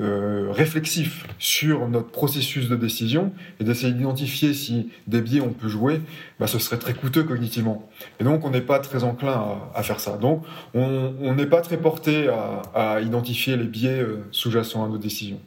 euh, 0.00 0.48
réflexif 0.50 1.26
sur 1.38 1.88
notre 1.88 2.10
processus 2.10 2.68
de 2.68 2.74
décision 2.74 3.32
et 3.60 3.64
d'essayer 3.64 3.92
d'identifier 3.92 4.52
si 4.52 4.90
des 5.06 5.20
biais 5.20 5.40
on 5.40 5.52
peut 5.52 5.68
jouer, 5.68 6.00
bah, 6.40 6.48
ce 6.48 6.58
serait 6.58 6.78
très 6.78 6.94
coûteux 6.94 7.22
cognitivement. 7.22 7.88
Et 8.18 8.24
donc 8.24 8.44
on 8.44 8.50
n'est 8.50 8.60
pas 8.60 8.80
très 8.80 9.04
enclin 9.04 9.32
à, 9.32 9.70
à, 9.74 9.82
faire 9.84 10.00
ça. 10.00 10.16
Donc 10.16 10.44
on 10.74 11.34
n'est 11.34 11.46
pas 11.46 11.60
très 11.60 11.76
porté 11.76 12.28
à, 12.28 12.62
à 12.74 13.00
identifier 13.00 13.56
les 13.56 13.66
biais 13.66 14.00
euh, 14.00 14.24
sous-jacents 14.32 14.84
à 14.84 14.88
nos 14.88 14.98
décisions. 14.98 15.40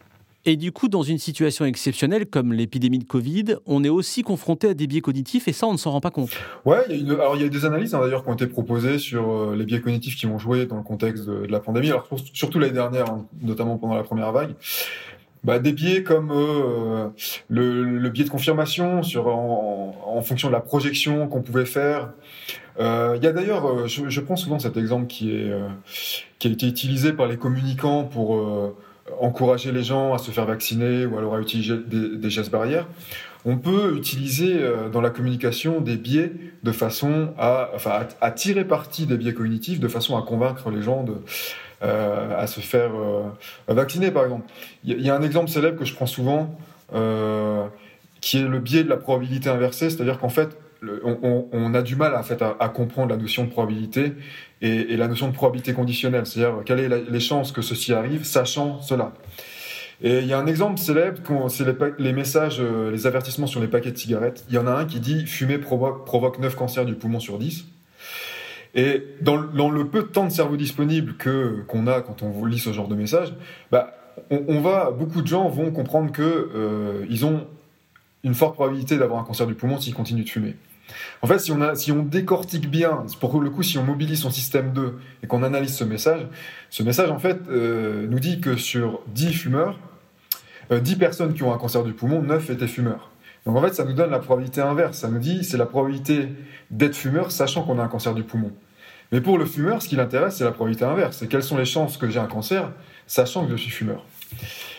Et 0.50 0.56
du 0.56 0.72
coup, 0.72 0.88
dans 0.88 1.04
une 1.04 1.18
situation 1.18 1.66
exceptionnelle 1.66 2.26
comme 2.26 2.54
l'épidémie 2.54 3.00
de 3.00 3.04
Covid, 3.04 3.58
on 3.66 3.84
est 3.84 3.90
aussi 3.90 4.22
confronté 4.22 4.70
à 4.70 4.74
des 4.74 4.88
biais 4.88 5.02
cognitifs 5.02 5.50
et 5.50 5.52
ça, 5.52 5.68
on 5.68 5.74
ne 5.74 5.78
s'en 5.78 5.92
rend 5.92 6.00
pas 6.00 6.10
compte. 6.10 6.30
Ouais, 6.64 6.86
alors 7.10 7.36
il 7.36 7.42
y 7.42 7.46
a 7.46 7.50
des 7.50 7.66
analyses 7.66 7.94
hein, 7.94 8.00
d'ailleurs 8.00 8.24
qui 8.24 8.30
ont 8.30 8.34
été 8.34 8.48
proposées 8.48 8.98
sur 8.98 9.30
euh, 9.30 9.56
les 9.58 9.66
biais 9.66 9.82
cognitifs 9.82 10.16
qui 10.16 10.26
vont 10.26 10.40
jouer 10.40 10.66
dans 10.66 10.78
le 10.78 10.84
contexte 10.84 11.26
de, 11.26 11.46
la 11.48 11.60
pandémie. 11.60 11.90
Alors 11.90 12.08
surtout 12.32 12.60
l'année 12.60 12.72
dernière, 12.72 13.10
hein, 13.10 13.26
notamment 13.42 13.78
pendant 13.78 13.96
la 13.96 14.04
première 14.04 14.32
vague. 14.32 14.56
Bah, 15.44 15.60
des 15.60 15.74
biais 15.74 16.04
comme 16.04 16.32
euh, 16.32 17.10
le, 17.50 18.10
biais 18.10 18.24
de 18.24 18.30
confirmation 18.30 19.04
sur 19.04 19.28
en, 19.28 20.22
fonction 20.22 20.48
de 20.48 20.54
la 20.54 20.62
projection 20.62 21.28
qu'on 21.28 21.42
pouvait 21.42 21.66
faire. 21.66 22.14
Euh, 22.80 23.16
il 23.18 23.24
y 23.24 23.28
a 23.28 23.34
d'ailleurs, 23.34 23.86
je, 23.88 24.08
je, 24.08 24.22
prends 24.22 24.38
souvent 24.38 24.60
cet 24.60 24.78
exemple 24.78 25.08
qui 25.08 25.32
est 25.32 25.52
qui 26.40 26.48
a 26.48 26.52
été 26.52 26.68
utilisé 26.68 27.12
par 27.12 27.28
les 27.28 27.38
communicants 27.38 28.06
pour 28.06 28.42
encourager 29.20 29.72
les 29.72 29.84
gens 29.84 30.14
à 30.14 30.18
se 30.18 30.32
faire 30.32 30.46
vacciner 30.46 31.06
ou 31.06 31.18
alors 31.18 31.36
à 31.36 31.40
utiliser 31.40 31.78
des, 31.78 32.30
gestes 32.30 32.52
barrières, 32.52 32.88
on 33.46 33.58
peut 33.58 33.96
utiliser 33.96 34.58
euh, 34.60 34.90
dans 34.90 35.02
la 35.02 35.10
communication 35.10 35.80
des 35.80 35.96
biais 35.96 36.32
de 36.64 36.72
façon 36.72 37.34
à, 37.38 37.70
enfin, 37.74 38.08
à, 38.20 38.32
tirer 38.32 38.66
parti 38.66 39.06
des 39.06 39.18
biais 39.18 39.34
cognitifs 39.34 39.80
de 39.80 39.88
façon 39.88 40.18
à 40.18 40.22
convaincre 40.22 40.70
les 40.70 40.82
gens 40.82 41.04
de, 41.04 41.16
euh, 41.84 42.38
à 42.38 42.48
se 42.48 42.60
faire 42.60 42.92
euh, 42.96 43.24
vacciner, 43.68 44.12
par 44.12 44.26
exemple. 44.26 44.50
Il 44.84 45.02
y, 45.02 45.10
a 45.10 45.16
un 45.16 45.22
exemple 45.22 45.50
célèbre 45.50 45.80
que 45.80 45.86
je 45.86 45.94
prends 45.94 46.06
souvent, 46.06 46.58
qui 48.22 48.38
est 48.38 48.48
le 48.48 48.60
biais 48.60 48.84
de 48.84 48.90
la 48.90 48.98
probabilité 48.98 49.50
inversée, 49.50 49.90
c'est-à-dire 49.90 50.20
qu'en 50.20 50.30
fait, 50.30 50.58
on, 50.84 51.74
a 51.74 51.82
du 51.82 51.96
mal 51.96 52.16
à, 52.16 52.24
fait, 52.24 52.42
à, 52.42 52.70
comprendre 52.70 53.10
la 53.10 53.18
notion 53.18 53.46
de 53.46 53.50
probabilité 53.50 54.14
et, 54.62 54.98
la 54.98 55.08
notion 55.08 55.28
de 55.28 55.34
probabilité 55.34 55.74
conditionnelle, 55.74 56.26
c'est-à-dire 56.26 56.64
quelles 56.66 56.90
sont 56.90 57.12
les 57.12 57.20
chances 57.20 57.52
que 57.52 57.62
ceci 57.62 57.94
arrive, 57.94 58.24
sachant 58.24 58.82
cela. 58.82 59.14
Et 60.02 60.20
il 60.20 60.28
y 60.28 60.34
a 60.34 60.40
un 60.40 60.46
exemple 60.46 60.78
célèbre, 60.78 61.50
c'est 61.50 61.66
les, 61.98 62.14
messages, 62.14 62.60
euh, 62.60 62.92
les 62.92 63.08
avertissements 63.08 63.48
sur 63.48 63.60
les 63.60 63.68
paquets 63.68 63.92
de 63.92 63.98
cigarettes. 63.98 64.46
Il 64.48 64.54
y 64.54 64.60
en 64.60 64.68
a 64.68 64.72
un 64.72 64.86
qui 64.86 65.00
dit 65.00 65.26
fumer 65.26 65.58
provoque, 65.58 66.06
provoque 66.06 66.38
9 66.38 66.56
cancers 66.56 66.86
du 66.86 66.94
poumon 66.94 67.20
sur 67.20 67.40
10. 67.40 67.66
Et 68.76 69.04
dans, 69.22 69.38
le 69.38 69.88
peu 69.88 70.04
de 70.04 70.08
temps 70.08 70.26
de 70.26 70.32
cerveau 70.32 70.56
disponible 70.56 71.16
que 71.16 71.64
qu'on 71.68 71.88
a 71.88 72.02
quand 72.02 72.22
on 72.22 72.46
lit 72.46 72.60
ce 72.60 72.74
genre 72.74 72.88
de 72.88 72.94
message, 72.94 73.34
bah, 73.72 73.96
on, 74.30 74.60
va, 74.60 74.92
beaucoup 74.92 75.24
de 75.24 75.28
gens 75.28 75.50
vont 75.50 75.72
comprendre 75.72 76.12
que 76.12 77.06
ils 77.10 77.26
ont 77.26 77.48
une 78.24 78.36
forte 78.36 78.54
probabilité 78.54 78.98
d'avoir 78.98 79.20
un 79.22 79.24
cancer 79.24 79.48
du 79.48 79.56
poumon 79.56 79.80
s'ils 79.80 79.94
continuent 79.96 80.24
de 80.24 80.30
fumer. 80.30 80.56
En 81.22 81.28
fait, 81.28 81.40
si 81.40 81.52
on, 81.92 82.04
décortique 82.04 82.70
bien, 82.70 83.06
pour 83.20 83.42
le 83.42 83.50
coup, 83.50 83.64
si 83.64 83.78
on 83.78 83.84
mobilise 83.84 84.22
son 84.22 84.32
système 84.32 84.72
2 84.74 84.98
et 85.24 85.28
qu'on 85.28 85.44
analyse 85.44 85.76
ce 85.76 85.84
message, 85.84 86.22
ce 86.70 86.84
message, 86.84 87.10
en 87.10 87.20
fait, 87.20 87.40
nous 87.50 88.20
dit 88.20 88.40
que 88.40 88.56
sur 88.56 89.02
10 89.08 89.34
fumeurs, 89.34 89.80
10 90.72 90.96
personnes 90.96 91.34
qui 91.34 91.44
ont 91.44 91.54
un 91.54 91.58
cancer 91.58 91.84
du 91.84 91.94
poumon, 91.94 92.22
9 92.22 92.50
étaient 92.50 92.68
fumeurs. 92.68 93.10
Donc 93.48 93.56
en 93.56 93.62
fait, 93.62 93.74
ça 93.74 93.86
nous 93.86 93.94
donne 93.94 94.12
la 94.12 94.20
probabilité 94.20 94.60
inverse. 94.60 94.98
Ça 94.98 95.08
nous 95.08 95.20
dit 95.20 95.46
c'est 95.46 95.58
la 95.58 95.66
probabilité 95.66 96.28
d'être 96.70 96.96
fumeur 96.96 97.32
sachant 97.32 97.64
qu'on 97.64 97.80
a 97.80 97.84
un 97.84 97.88
cancer 97.88 98.14
du 98.14 98.24
poumon. 98.24 98.52
Mais 99.14 99.22
pour 99.22 99.38
le 99.38 99.46
fumeur, 99.46 99.82
ce 99.82 99.88
qui 99.88 99.96
l'intéresse, 99.96 100.36
c'est 100.36 100.44
la 100.44 100.52
probabilité 100.52 100.84
inverse. 100.84 101.18
C'est 101.18 101.28
quelles 101.28 101.44
sont 101.44 101.58
les 101.58 101.64
chances 101.64 101.96
que 101.96 102.10
j'ai 102.10 102.20
un 102.20 102.28
cancer 102.28 102.70
sachant 103.08 103.46
que 103.46 103.52
je 103.52 103.56
suis 103.56 103.72
fumeur? 103.72 104.04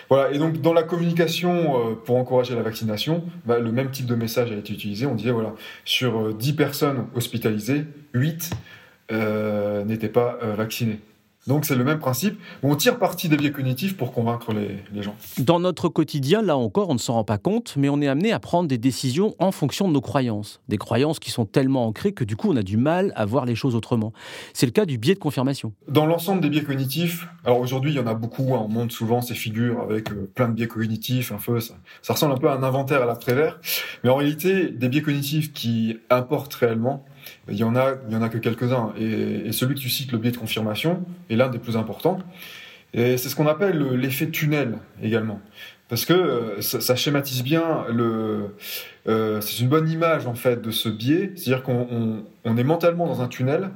Voilà, 0.09 0.33
et 0.33 0.39
donc 0.39 0.61
dans 0.63 0.73
la 0.73 0.83
communication 0.83 1.91
euh, 1.91 1.95
pour 1.95 2.17
encourager 2.17 2.55
la 2.55 2.63
vaccination, 2.63 3.25
bah, 3.45 3.59
le 3.59 3.71
même 3.73 3.91
type 3.91 4.07
de 4.07 4.15
message 4.15 4.51
a 4.51 4.55
été 4.55 4.73
utilisé. 4.73 5.07
On 5.07 5.15
disait, 5.15 5.31
voilà, 5.31 5.55
sur 5.85 6.35
10 6.35 6.51
euh, 6.51 6.57
personnes 6.57 7.07
hospitalisées, 7.15 7.85
8 8.15 8.51
euh, 9.13 9.85
n'étaient 9.85 10.09
pas 10.09 10.39
vaccinées. 10.57 11.01
Donc 11.49 11.65
c'est 11.65 11.75
le 11.75 11.83
même 11.83 11.99
principe. 11.99 12.39
On 12.63 12.77
tire 12.77 12.99
parti 12.99 13.31
des 13.31 13.39
biais 13.39 13.51
cognitifs 13.51 13.97
pour 13.97 14.13
convaincre 14.13 14.53
les, 14.53 15.03
gens. 15.03 15.17
Dans 15.39 15.59
notre 15.59 15.89
quotidien, 15.89 16.43
là 16.43 16.59
encore, 16.59 16.91
on 16.91 16.95
ne 16.95 16.99
s'en 16.99 17.15
rend 17.15 17.25
pas 17.25 17.39
compte, 17.39 17.75
mais 17.79 17.89
on 17.89 18.03
est 18.03 18.07
amené 18.07 18.33
à 18.33 18.39
prendre 18.39 18.69
des 18.69 18.77
décisions 18.77 19.35
en 19.39 19.51
fonction 19.51 19.89
de 19.89 19.95
nos 19.95 20.03
croyances. 20.03 20.61
Des 20.69 20.77
croyances 20.77 21.19
qui 21.19 21.31
sont 21.31 21.47
tellement 21.47 21.87
ancrées 21.87 22.13
que 22.13 22.23
du 22.23 22.37
coup 22.37 22.53
on 22.53 22.57
a 22.57 22.63
du 22.63 22.77
mal 22.77 23.15
à 23.17 23.25
voir 23.25 23.47
les 23.47 23.55
choses 23.55 23.75
autrement. 23.75 24.13
C'est 24.53 24.67
le 24.67 24.73
cas 24.73 24.85
du 24.85 24.99
biais 24.99 25.15
de 25.15 25.19
confirmation. 25.19 25.73
Dans 25.89 26.05
l'ensemble 26.05 26.43
des 26.43 26.51
biais 26.51 26.65
cognitifs, 26.65 27.27
alors 27.45 27.61
aujourd'hui 27.61 27.93
il 27.93 27.97
y 27.97 28.01
en 28.01 28.07
a 28.07 28.15
beaucoup, 28.15 28.55
hein, 28.55 28.61
on 28.65 28.69
montre 28.69 28.93
souvent 28.93 29.23
ces 29.23 29.35
figures 29.35 29.81
avec 29.81 30.13
euh, 30.13 30.31
plein 30.35 30.49
de 30.49 30.53
biais 30.53 30.69
cognitifs, 30.69 31.33
un 31.33 31.39
peu, 31.39 31.61
ça, 31.61 31.75
ça 32.03 32.13
ressemble 32.13 32.35
un 32.35 32.39
peu 32.39 32.51
à 32.51 32.55
un 32.55 32.63
inventaire 32.63 33.03
à 33.03 33.07
la 33.07 33.15
Prévert, 33.15 33.59
mais 34.05 34.11
en 34.11 34.17
réalité 34.17 34.69
des 34.69 34.91
biais 34.91 35.03
cognitifs 35.03 35.55
qui 35.55 35.97
importent 36.11 36.55
réellement, 36.55 37.07
il 37.49 37.57
y 37.57 37.65
en 37.65 37.77
a, 37.77 37.95
il 38.09 38.13
y 38.13 38.17
en 38.17 38.23
a 38.23 38.29
que 38.29 38.39
quelques-uns. 38.39 38.93
Et, 38.99 39.53
celui 39.53 39.75
que 39.75 39.81
tu 39.81 39.89
cites, 39.89 40.13
le 40.13 40.19
biais 40.19 40.31
de 40.31 40.37
confirmation, 40.37 41.05
est 41.31 41.37
l'un 41.37 41.49
des 41.49 41.59
plus 41.59 41.77
importants. 41.77 42.19
Et 42.95 43.17
c'est 43.17 43.29
ce 43.29 43.37
qu'on 43.37 43.47
appelle 43.47 43.83
l'effet 43.95 44.29
tunnel 44.29 44.79
également. 45.03 45.41
Parce 45.89 46.05
que 46.05 46.13
euh, 46.13 46.61
ça, 46.61 46.97
schématise 46.97 47.43
bien 47.43 47.87
le. 47.91 48.55
Euh, 49.09 49.41
c'est 49.41 49.61
une 49.61 49.69
bonne 49.69 49.89
image 49.89 50.27
en 50.27 50.35
fait 50.35 50.61
de 50.61 50.71
ce 50.71 50.89
biais, 50.89 51.33
c'est-à-dire 51.35 51.63
qu'on 51.63 52.25
est 52.45 52.65
mentalement 52.65 53.07
dans 53.07 53.23
un 53.23 53.29
tunnel, 53.29 53.71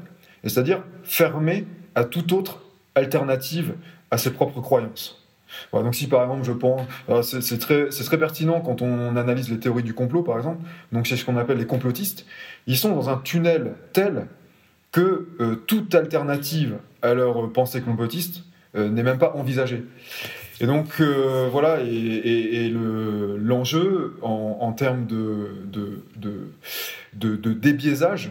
c'est-à-dire 0.44 0.82
fermé 1.04 1.66
à 1.94 2.04
toute 2.04 2.32
autre 2.32 2.60
alternative 2.94 3.74
à 4.10 4.18
ses 4.18 4.32
propres 4.32 4.60
croyances 4.60 5.21
donc 5.72 5.94
si 5.94 6.06
par 6.06 6.22
exemple 6.22 6.44
je 6.44 6.52
pense, 6.52 6.82
c'est 7.40 7.58
très, 7.58 8.18
pertinent 8.18 8.60
quand 8.60 8.82
on 8.82 9.16
analyse 9.16 9.50
les 9.50 9.58
théories 9.58 9.82
du 9.82 9.94
complot 9.94 10.22
par 10.22 10.36
exemple, 10.36 10.62
donc 10.92 11.06
c'est 11.06 11.16
ce 11.16 11.24
qu'on 11.24 11.36
appelle 11.36 11.58
les 11.58 11.66
complotistes, 11.66 12.26
ils 12.66 12.76
sont 12.76 12.94
dans 12.94 13.08
un 13.08 13.16
tunnel 13.16 13.74
tel 13.92 14.26
que 14.92 15.28
euh, 15.40 15.56
toute 15.66 15.94
alternative 15.94 16.76
à 17.00 17.14
leur 17.14 17.50
pensée 17.52 17.80
complotiste 17.80 18.44
euh, 18.76 18.88
n'est 18.88 19.02
même 19.02 19.18
pas 19.18 19.32
envisagée. 19.34 19.84
Et 20.60 20.66
donc 20.66 21.00
euh, 21.00 21.48
voilà, 21.50 21.80
et, 21.80 22.70
l'enjeu 22.70 24.16
en, 24.22 24.72
termes 24.72 25.06
de, 25.06 25.48
de, 25.64 26.02
de, 27.14 27.36
de 27.36 27.52
débiaisage, 27.52 28.30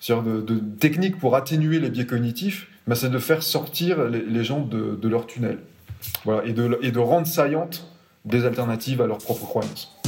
c'est-à-dire 0.00 0.42
de, 0.42 0.58
techniques 0.78 1.18
pour 1.18 1.36
atténuer 1.36 1.78
les 1.78 1.88
biais 1.88 2.06
cognitifs, 2.06 2.68
ben, 2.86 2.94
c'est 2.94 3.08
de 3.08 3.18
faire 3.18 3.42
sortir 3.42 4.04
les 4.04 4.44
gens 4.44 4.60
de, 4.60 5.08
leur 5.08 5.26
tunnel 5.26 5.58
et, 6.44 6.52
de, 6.52 6.78
et 6.82 6.90
de 6.90 6.98
rendre 6.98 7.26
saillantes 7.26 7.86
des 8.24 8.44
alternatives 8.44 9.00
à 9.00 9.06
leurs 9.06 9.18
propres 9.18 9.46
croyances. 9.46 9.98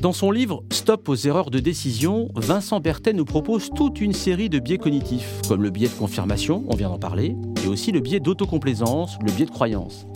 Dans 0.00 0.12
son 0.12 0.30
livre 0.30 0.62
Stop 0.70 1.08
aux 1.08 1.16
erreurs 1.16 1.50
de 1.50 1.58
décision, 1.58 2.28
Vincent 2.36 2.78
Berthet 2.78 3.12
nous 3.12 3.24
propose 3.24 3.70
toute 3.74 4.00
une 4.00 4.12
série 4.12 4.48
de 4.48 4.60
biais 4.60 4.78
cognitifs, 4.78 5.40
comme 5.48 5.60
le 5.60 5.70
biais 5.70 5.88
de 5.88 5.92
confirmation, 5.94 6.62
on 6.68 6.76
vient 6.76 6.88
d'en 6.88 7.00
parler, 7.00 7.34
et 7.64 7.66
aussi 7.66 7.90
le 7.90 7.98
biais 7.98 8.20
d'autocomplaisance, 8.20 9.18
le 9.26 9.32
biais 9.32 9.46
de 9.46 9.50
croyance. 9.50 10.06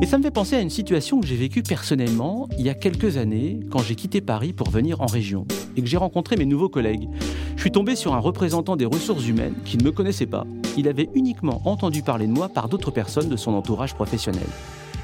Et 0.00 0.06
ça 0.06 0.18
me 0.18 0.22
fait 0.22 0.30
penser 0.30 0.54
à 0.54 0.60
une 0.60 0.70
situation 0.70 1.20
que 1.20 1.26
j'ai 1.26 1.34
vécue 1.34 1.64
personnellement 1.64 2.48
il 2.58 2.64
y 2.64 2.68
a 2.68 2.74
quelques 2.74 3.16
années 3.16 3.58
quand 3.72 3.80
j'ai 3.80 3.96
quitté 3.96 4.20
Paris 4.20 4.52
pour 4.52 4.70
venir 4.70 5.00
en 5.00 5.06
région 5.06 5.46
et 5.76 5.82
que 5.82 5.88
j'ai 5.88 5.96
rencontré 5.96 6.36
mes 6.36 6.46
nouveaux 6.46 6.68
collègues. 6.68 7.08
Je 7.56 7.60
suis 7.60 7.72
tombé 7.72 7.96
sur 7.96 8.14
un 8.14 8.20
représentant 8.20 8.76
des 8.76 8.86
ressources 8.86 9.26
humaines 9.26 9.54
qui 9.64 9.78
ne 9.78 9.84
me 9.84 9.90
connaissait 9.90 10.26
pas. 10.26 10.46
Il 10.76 10.88
avait 10.88 11.08
uniquement 11.14 11.62
entendu 11.64 12.02
parler 12.02 12.26
de 12.26 12.32
moi 12.32 12.48
par 12.48 12.68
d'autres 12.68 12.90
personnes 12.90 13.28
de 13.28 13.36
son 13.36 13.54
entourage 13.54 13.94
professionnel. 13.94 14.46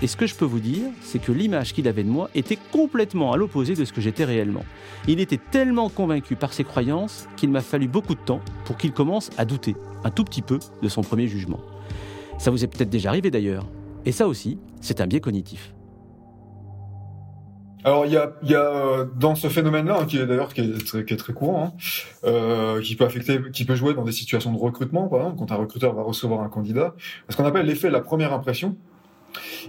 Et 0.02 0.06
ce 0.06 0.16
que 0.16 0.26
je 0.26 0.34
peux 0.34 0.46
vous 0.46 0.60
dire, 0.60 0.86
c'est 1.02 1.18
que 1.18 1.30
l'image 1.30 1.74
qu'il 1.74 1.86
avait 1.86 2.02
de 2.02 2.08
moi 2.08 2.30
était 2.34 2.58
complètement 2.72 3.32
à 3.32 3.36
l'opposé 3.36 3.74
de 3.74 3.84
ce 3.84 3.92
que 3.92 4.00
j'étais 4.00 4.24
réellement. 4.24 4.64
Il 5.06 5.20
était 5.20 5.38
tellement 5.38 5.90
convaincu 5.90 6.36
par 6.36 6.54
ses 6.54 6.64
croyances 6.64 7.28
qu'il 7.36 7.50
m'a 7.50 7.60
fallu 7.60 7.86
beaucoup 7.86 8.14
de 8.14 8.20
temps 8.20 8.40
pour 8.64 8.78
qu'il 8.78 8.92
commence 8.92 9.30
à 9.36 9.44
douter, 9.44 9.76
un 10.02 10.10
tout 10.10 10.24
petit 10.24 10.42
peu, 10.42 10.58
de 10.82 10.88
son 10.88 11.02
premier 11.02 11.28
jugement. 11.28 11.60
Ça 12.38 12.50
vous 12.50 12.64
est 12.64 12.68
peut-être 12.68 12.90
déjà 12.90 13.10
arrivé 13.10 13.30
d'ailleurs. 13.30 13.66
Et 14.06 14.12
ça 14.12 14.26
aussi, 14.26 14.58
c'est 14.80 15.02
un 15.02 15.06
biais 15.06 15.20
cognitif. 15.20 15.74
Alors 17.84 18.04
il 18.04 18.12
y 18.12 18.16
a, 18.16 18.32
y 18.42 18.54
a 18.54 19.06
dans 19.16 19.34
ce 19.34 19.48
phénomène-là, 19.48 20.00
hein, 20.00 20.06
qui 20.06 20.18
est 20.18 20.26
d'ailleurs 20.26 20.52
qui, 20.52 20.60
est 20.60 21.16
très 21.16 21.32
courant, 21.32 21.64
hein, 21.64 21.72
euh, 22.24 22.80
qui 22.82 22.96
peut 22.96 23.04
affecter, 23.04 23.40
qui 23.52 23.64
peut 23.64 23.74
jouer 23.74 23.94
dans 23.94 24.04
des 24.04 24.12
situations 24.12 24.52
de 24.52 24.58
recrutement, 24.58 25.08
par 25.08 25.20
exemple, 25.20 25.38
quand 25.38 25.52
un 25.52 25.56
recruteur 25.56 25.94
va 25.94 26.02
recevoir 26.02 26.42
un 26.42 26.48
candidat, 26.48 26.94
ce 27.28 27.36
qu'on 27.36 27.46
appelle 27.46 27.66
l'effet 27.66 27.88
de 27.88 27.92
la 27.92 28.00
première 28.00 28.32
impression. 28.32 28.76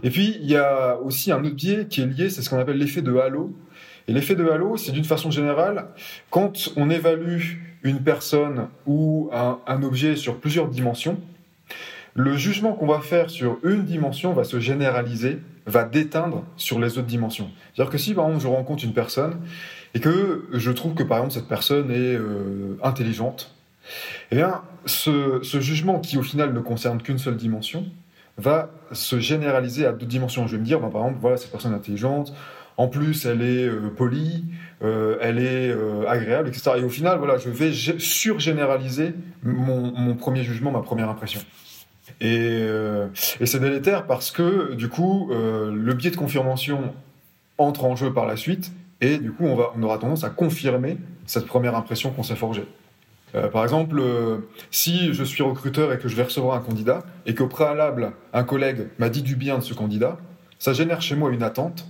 Et 0.04 0.10
puis 0.10 0.38
il 0.42 0.50
y 0.50 0.58
a 0.58 1.00
aussi 1.02 1.32
un 1.32 1.44
autre 1.46 1.56
biais 1.56 1.88
qui 1.88 2.02
est 2.02 2.06
lié, 2.06 2.30
c'est 2.30 2.42
ce 2.42 2.50
qu'on 2.50 2.60
appelle 2.60 2.78
l'effet 2.78 3.02
de 3.02 3.16
halo. 3.16 3.56
Et 4.08 4.14
l'effet 4.14 4.36
de 4.36 4.48
halo, 4.50 4.78
c'est 4.78 4.92
d'une 4.92 5.06
façon 5.06 5.32
générale, 5.32 5.88
quand 6.32 6.72
on 6.76 6.90
évalue 6.90 7.42
une 7.84 8.02
personne 8.02 8.68
ou 8.86 9.30
un 9.32 9.84
objet 9.84 10.16
sur 10.16 10.40
plusieurs 10.40 10.68
dimensions, 10.68 11.18
le 12.14 12.36
jugement 12.36 12.74
qu'on 12.74 12.88
va 12.88 13.00
faire 13.00 13.30
sur 13.30 13.58
une 13.64 13.86
dimension 13.86 14.34
va 14.34 14.44
se 14.44 14.60
généraliser, 14.60 15.40
va 15.66 15.84
déteindre 15.84 16.44
sur 16.58 16.80
les 16.80 16.98
autres 16.98 17.08
dimensions. 17.08 17.50
C'est-à-dire 17.74 17.92
que 17.92 17.98
si 17.98 18.14
par 18.14 18.26
exemple 18.26 18.44
je 18.44 18.48
rencontre 18.48 18.84
une 18.84 18.94
personne 18.94 19.40
et 19.94 20.00
que 20.00 20.48
je 20.52 20.72
trouve 20.72 20.94
que 20.94 21.04
par 21.04 21.20
exemple 21.20 21.34
cette 21.34 21.48
personne 21.48 21.92
est 21.92 22.16
euh, 22.16 22.78
intelligente, 22.84 23.54
eh 24.32 24.36
bien 24.36 24.62
ce, 24.86 25.42
jugement 25.44 26.00
qui 26.00 26.18
au 26.18 26.24
final 26.24 26.54
ne 26.54 26.60
concerne 26.60 27.02
qu'une 27.02 27.18
seule 27.18 27.38
dimension 27.38 27.86
va 28.38 28.70
se 28.92 29.20
généraliser 29.20 29.86
à 29.86 29.92
d'autres 29.92 30.06
dimensions. 30.06 30.48
Je 30.48 30.54
vais 30.54 30.62
me 30.62 30.66
dire, 30.66 30.80
bah, 30.80 30.90
par 30.92 31.02
exemple, 31.04 31.20
voilà, 31.22 31.38
cette 31.38 31.52
personne 31.52 31.74
est 31.74 31.76
intelligente, 31.76 32.34
en 32.78 32.88
plus 32.88 33.26
elle 33.26 33.42
est 33.42 33.68
euh, 33.68 33.90
polie, 33.96 34.46
euh, 34.82 35.18
elle 35.22 35.38
est 35.38 35.76
agréable, 36.08 36.48
etc. 36.48 36.72
Et 36.78 36.84
au 36.84 36.90
final, 36.90 37.18
voilà, 37.20 37.38
je 37.38 37.50
vais 37.50 37.72
surgénéraliser 37.72 39.14
mon, 39.44 39.92
mon 39.92 40.16
premier 40.16 40.44
jugement, 40.44 40.72
ma 40.72 40.82
première 40.82 41.10
impression. 41.10 41.42
Euh, 42.22 43.08
et, 43.40 43.46
c'est 43.46 43.60
délétère 43.60 44.06
parce 44.06 44.32
que, 44.32 44.74
du 44.74 44.90
coup, 44.90 45.30
euh, 45.32 45.72
le 45.74 45.94
biais 45.94 46.12
de 46.12 46.16
confirmation 46.16 46.94
entre 47.58 47.86
en 47.86 47.96
jeu 47.96 48.14
par 48.14 48.26
la 48.26 48.38
suite, 48.38 48.72
et 49.02 49.18
du 49.18 49.32
coup, 49.32 49.46
on, 49.46 49.56
va, 49.56 49.72
on 49.76 49.84
aura 49.84 49.98
tendance 49.98 50.24
à 50.24 50.30
confirmer 50.30 50.98
cette 51.26 51.46
première 51.46 51.76
impression 51.76 52.12
qu'on 52.12 52.24
s'est 52.24 52.36
forgée. 52.36 52.66
Euh, 53.34 53.48
par 53.48 53.64
exemple, 53.64 54.02
si 54.72 55.14
je 55.14 55.24
suis 55.24 55.42
recruteur 55.42 55.92
et 55.94 55.98
que 55.98 56.08
je 56.08 56.16
vais 56.16 56.24
recevoir 56.24 56.56
un 56.56 56.62
candidat, 56.62 57.04
et 57.26 57.34
qu'au 57.34 57.48
préalable, 57.48 58.14
un 58.34 58.44
collègue 58.44 58.88
m'a 59.00 59.10
dit 59.10 59.22
du 59.22 59.36
bien 59.36 59.58
de 59.58 59.64
ce 59.64 59.74
candidat, 59.74 60.18
ça 60.60 60.74
génère 60.74 61.02
chez 61.02 61.16
moi 61.16 61.32
une 61.32 61.44
attente, 61.44 61.88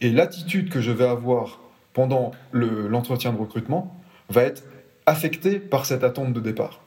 et 0.00 0.10
l'attitude 0.10 0.70
que 0.70 0.80
je 0.80 0.90
vais 0.90 1.06
avoir 1.06 1.60
pendant 1.92 2.32
l'entretien 2.52 3.32
de 3.32 3.38
recrutement 3.38 3.98
va 4.28 4.42
être 4.42 4.62
affectée 5.06 5.58
par 5.58 5.86
cette 5.86 6.04
attente 6.04 6.32
de 6.32 6.40
départ. 6.40 6.80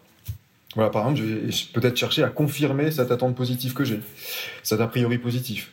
Voilà, 0.75 0.91
par 0.91 1.03
exemple, 1.03 1.21
je 1.21 1.35
vais 1.35 1.51
peut-être 1.73 1.97
chercher 1.97 2.23
à 2.23 2.29
confirmer 2.29 2.91
cette 2.91 3.11
attente 3.11 3.35
positive 3.35 3.73
que 3.73 3.83
j'ai, 3.83 3.99
cet 4.61 4.81
a 4.81 4.87
priori 4.87 5.17
positif. 5.17 5.71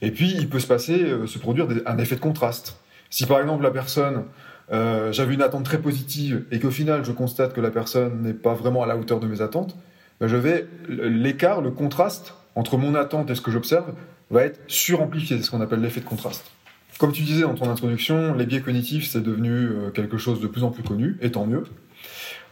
Et 0.00 0.10
puis, 0.10 0.34
il 0.36 0.48
peut 0.48 0.58
se 0.58 0.66
passer, 0.66 1.00
euh, 1.02 1.26
se 1.26 1.38
produire 1.38 1.68
un 1.86 1.98
effet 1.98 2.16
de 2.16 2.20
contraste. 2.20 2.76
Si 3.12 3.26
par 3.26 3.40
exemple 3.40 3.62
la 3.62 3.70
personne, 3.70 4.24
euh, 4.72 5.12
j'avais 5.12 5.34
une 5.34 5.42
attente 5.42 5.66
très 5.66 5.78
positive 5.78 6.46
et 6.50 6.58
qu'au 6.58 6.70
final 6.70 7.04
je 7.04 7.12
constate 7.12 7.52
que 7.52 7.60
la 7.60 7.70
personne 7.70 8.22
n'est 8.22 8.32
pas 8.32 8.54
vraiment 8.54 8.82
à 8.82 8.86
la 8.86 8.96
hauteur 8.96 9.20
de 9.20 9.26
mes 9.26 9.42
attentes, 9.42 9.76
ben 10.18 10.28
je 10.28 10.36
vais 10.36 10.66
l'écart, 10.88 11.60
le 11.60 11.70
contraste 11.70 12.34
entre 12.54 12.78
mon 12.78 12.94
attente 12.94 13.30
et 13.30 13.34
ce 13.34 13.42
que 13.42 13.50
j'observe 13.50 13.92
va 14.30 14.44
être 14.44 14.60
suramplifié. 14.66 15.36
C'est 15.36 15.42
ce 15.42 15.50
qu'on 15.50 15.60
appelle 15.60 15.82
l'effet 15.82 16.00
de 16.00 16.06
contraste. 16.06 16.50
Comme 16.98 17.12
tu 17.12 17.22
disais 17.22 17.42
dans 17.42 17.54
ton 17.54 17.68
introduction, 17.68 18.32
les 18.32 18.46
biais 18.46 18.62
cognitifs 18.62 19.10
c'est 19.10 19.22
devenu 19.22 19.50
euh, 19.50 19.90
quelque 19.90 20.16
chose 20.16 20.40
de 20.40 20.46
plus 20.46 20.64
en 20.64 20.70
plus 20.70 20.82
connu, 20.82 21.18
et 21.20 21.30
tant 21.30 21.44
mieux. 21.44 21.64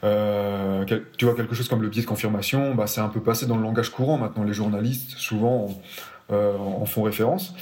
Euh, 0.02 0.84
tu 1.16 1.24
vois, 1.24 1.34
quelque 1.34 1.54
chose 1.54 1.68
comme 1.68 1.82
le 1.82 1.88
biais 1.88 2.02
de 2.02 2.06
confirmation, 2.06 2.74
bah, 2.74 2.86
c'est 2.86 3.00
un 3.00 3.08
peu 3.08 3.20
passé 3.20 3.46
dans 3.46 3.56
le 3.56 3.62
langage 3.62 3.90
courant 3.90 4.18
maintenant. 4.18 4.44
Les 4.44 4.52
journalistes, 4.52 5.12
souvent, 5.18 5.68
euh, 6.32 6.56
en 6.56 6.86
font 6.86 7.02
référence. 7.02 7.54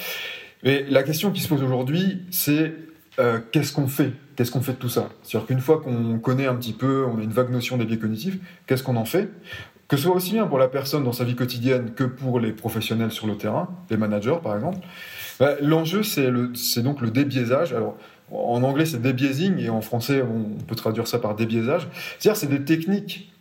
Mais 0.63 0.85
la 0.89 1.03
question 1.03 1.31
qui 1.31 1.41
se 1.41 1.49
pose 1.49 1.63
aujourd'hui, 1.63 2.23
c'est 2.31 2.75
qu'est-ce 3.51 3.73
qu'on 3.73 3.89
fait? 3.89 4.13
Qu'est-ce 4.37 4.53
qu'on 4.53 4.61
fait 4.61 4.75
de 4.75 4.79
tout 4.79 4.89
ça? 4.89 5.09
C'est-à-dire 5.23 5.49
qu'une 5.49 5.61
fois 5.61 5.81
qu'on 5.81 6.21
connaît 6.21 6.47
un 6.47 6.55
petit 6.55 6.73
peu, 6.73 7.05
on 7.05 7.19
a 7.19 7.23
une 7.23 7.33
vague 7.33 7.51
notion 7.51 7.77
des 7.77 7.85
biais 7.85 7.99
cognitifs, 7.99 8.39
qu'est-ce 8.67 8.85
qu'on 8.85 8.95
en 8.95 9.05
fait? 9.05 9.29
Que 9.89 9.97
ce 9.97 10.05
soit 10.05 10.15
aussi 10.15 10.33
bien 10.33 10.47
pour 10.47 10.59
la 10.59 10.69
personne 10.69 11.03
dans 11.03 11.13
sa 11.13 11.25
vie 11.25 11.35
quotidienne 11.35 11.93
que 11.95 12.05
pour 12.05 12.39
les 12.39 12.53
professionnels 12.53 13.11
sur 13.11 13.27
le 13.27 13.37
terrain, 13.37 13.69
les 13.91 13.97
managers 13.97 14.37
par 14.43 14.55
exemple. 14.55 14.79
Bah, 15.41 15.55
l'enjeu, 15.61 16.03
c'est 16.03 16.83
donc 16.83 17.01
le 17.01 17.11
débiaisage. 17.11 17.75
En 18.31 18.63
anglais, 18.63 18.87
c'est 18.87 19.01
débiaising, 19.01 19.59
et 19.59 19.71
en 19.71 19.81
français, 19.81 20.23
on 20.23 20.63
peut 20.65 20.75
traduire 20.75 21.07
ça 21.07 21.19
par 21.19 21.35
débiaisage. 21.35 21.89
C'est-à-dire, 22.19 22.39
c'est 22.39 22.49
des 22.49 22.65
techniques 22.65 23.33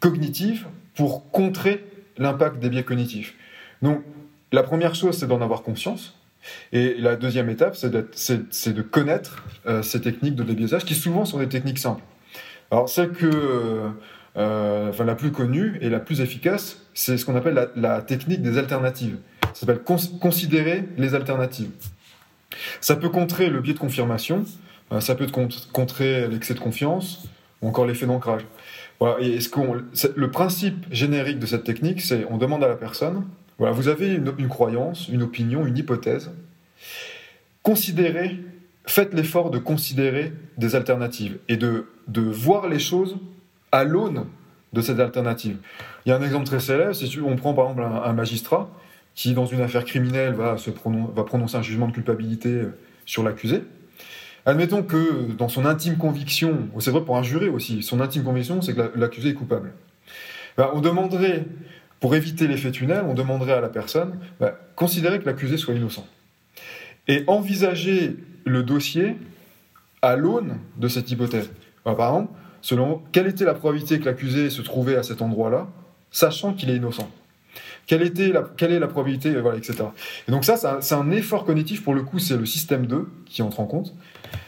cognitives 0.00 0.66
pour 0.94 1.30
contrer 1.30 1.84
l'impact 2.18 2.58
des 2.58 2.68
biais 2.68 2.82
cognitifs. 2.82 3.34
Donc, 3.80 4.02
la 4.52 4.62
première 4.62 4.94
chose, 4.94 5.16
c'est 5.16 5.26
d'en 5.26 5.40
avoir 5.40 5.62
conscience. 5.62 6.18
Et 6.72 6.94
la 6.98 7.16
deuxième 7.16 7.48
étape, 7.48 7.76
c'est 7.76 7.90
de 7.90 8.82
connaître 8.82 9.44
euh, 9.66 9.82
ces 9.82 10.00
techniques 10.00 10.34
de 10.34 10.42
débiaisage, 10.42 10.84
qui 10.84 10.94
souvent 10.94 11.24
sont 11.24 11.38
des 11.38 11.48
techniques 11.48 11.78
simples. 11.78 12.02
Alors, 12.70 12.88
celle 12.88 13.12
que, 13.12 13.26
euh, 13.26 13.88
euh, 14.36 14.90
enfin, 14.90 15.04
la 15.04 15.14
plus 15.14 15.30
connue 15.30 15.78
et 15.80 15.88
la 15.88 16.00
plus 16.00 16.20
efficace, 16.20 16.84
c'est 16.94 17.16
ce 17.16 17.24
qu'on 17.24 17.36
appelle 17.36 17.54
la, 17.54 17.68
la, 17.76 18.02
technique 18.02 18.42
des 18.42 18.58
alternatives. 18.58 19.16
Ça 19.54 19.66
s'appelle 19.66 19.82
considérer 20.20 20.84
les 20.96 21.14
alternatives. 21.14 21.70
Ça 22.80 22.96
peut 22.96 23.08
contrer 23.08 23.48
le 23.48 23.60
biais 23.60 23.74
de 23.74 23.78
confirmation, 23.78 24.44
ça 25.00 25.14
peut 25.14 25.26
contrer 25.72 26.28
l'excès 26.28 26.54
de 26.54 26.60
confiance, 26.60 27.28
ou 27.62 27.68
encore 27.68 27.86
l'effet 27.86 28.06
d'ancrage. 28.06 28.42
Voilà. 29.00 29.20
Et 29.20 29.40
ce 29.40 29.48
qu'on, 29.48 29.74
le 29.74 30.30
principe 30.30 30.86
générique 30.90 31.38
de 31.38 31.46
cette 31.46 31.64
technique, 31.64 32.00
c'est 32.00 32.26
on 32.30 32.36
demande 32.36 32.62
à 32.62 32.68
la 32.68 32.76
personne 32.76 33.24
voilà, 33.62 33.76
vous 33.76 33.86
avez 33.86 34.14
une, 34.14 34.48
croyance, 34.48 35.08
une 35.08 35.22
opinion, 35.22 35.66
une 35.66 35.78
hypothèse. 35.78 36.32
Considérez, 37.62 38.40
faites 38.86 39.14
l'effort 39.14 39.50
de 39.50 39.58
considérer 39.58 40.32
des 40.58 40.74
alternatives 40.74 41.38
et 41.48 41.56
de, 41.56 41.86
de 42.08 42.22
voir 42.22 42.68
les 42.68 42.80
choses 42.80 43.18
à 43.70 43.84
l'aune 43.84 44.26
de 44.72 44.80
ces 44.80 44.98
alternatives. 44.98 45.58
Il 46.04 46.08
y 46.08 46.12
a 46.12 46.16
un 46.16 46.22
exemple 46.22 46.46
très 46.46 46.58
célèbre, 46.58 46.92
si 46.92 47.20
on 47.20 47.36
prend 47.36 47.54
par 47.54 47.70
exemple 47.70 47.82
un, 47.82 48.12
magistrat 48.12 48.68
qui, 49.14 49.34
dans 49.34 49.46
une 49.46 49.60
affaire 49.60 49.84
criminelle, 49.84 50.34
va, 50.34 50.56
se 50.56 50.70
prononcer 50.70 51.56
un 51.56 51.62
jugement 51.62 51.88
de 51.88 51.92
culpabilité 51.92 52.48
euh, 52.48 52.78
sur 53.04 53.22
l'accusé. 53.22 53.62
Admettons 54.44 54.82
que 54.82 55.32
dans 55.32 55.48
son 55.48 55.64
intime 55.64 55.96
conviction, 55.96 56.68
c'est 56.80 56.90
vrai 56.90 57.04
pour 57.04 57.16
un 57.16 57.22
juré 57.22 57.48
aussi, 57.48 57.82
son 57.82 58.00
intime 58.00 58.24
conviction, 58.24 58.60
c'est 58.60 58.74
que 58.74 58.92
l'accusé 58.96 59.30
est 59.30 59.34
coupable. 59.34 59.72
Ben, 60.56 60.68
on 60.74 60.80
demanderait 60.80 61.44
pour 62.00 62.16
éviter 62.16 62.48
l'effet 62.48 62.72
tunnel, 62.72 63.04
on 63.06 63.14
demanderait 63.14 63.52
à 63.52 63.60
la 63.60 63.68
personne, 63.68 64.18
bah, 64.40 64.58
considérer 64.74 65.20
que 65.20 65.26
l'accusé 65.26 65.56
soit 65.56 65.74
innocent. 65.74 66.06
Et 67.06 67.22
envisager 67.28 68.16
le 68.44 68.64
dossier 68.64 69.16
à 70.02 70.16
l'aune 70.16 70.58
de 70.78 70.88
cette 70.88 71.10
hypothèse. 71.10 71.50
par 71.84 71.92
exemple, 71.92 72.32
selon 72.60 73.02
quelle 73.12 73.28
était 73.28 73.44
la 73.44 73.54
probabilité 73.54 74.00
que 74.00 74.06
l'accusé 74.06 74.50
se 74.50 74.62
trouvait 74.62 74.96
à 74.96 75.04
cet 75.04 75.22
endroit-là, 75.22 75.68
sachant 76.10 76.52
qu'il 76.54 76.70
est 76.70 76.76
innocent? 76.76 77.08
Quelle, 77.86 78.02
était 78.02 78.28
la, 78.28 78.42
quelle 78.56 78.72
est 78.72 78.78
la 78.78 78.86
probabilité, 78.86 79.34
voilà, 79.40 79.58
etc. 79.58 79.84
Et 80.28 80.30
donc 80.30 80.44
ça, 80.44 80.80
c'est 80.80 80.94
un, 80.94 81.10
effort 81.10 81.44
cognitif, 81.44 81.82
pour 81.82 81.94
le 81.94 82.02
coup, 82.02 82.18
c'est 82.18 82.36
le 82.36 82.46
système 82.46 82.86
2 82.86 83.08
qui 83.26 83.42
entre 83.42 83.60
en 83.60 83.66
compte, 83.66 83.94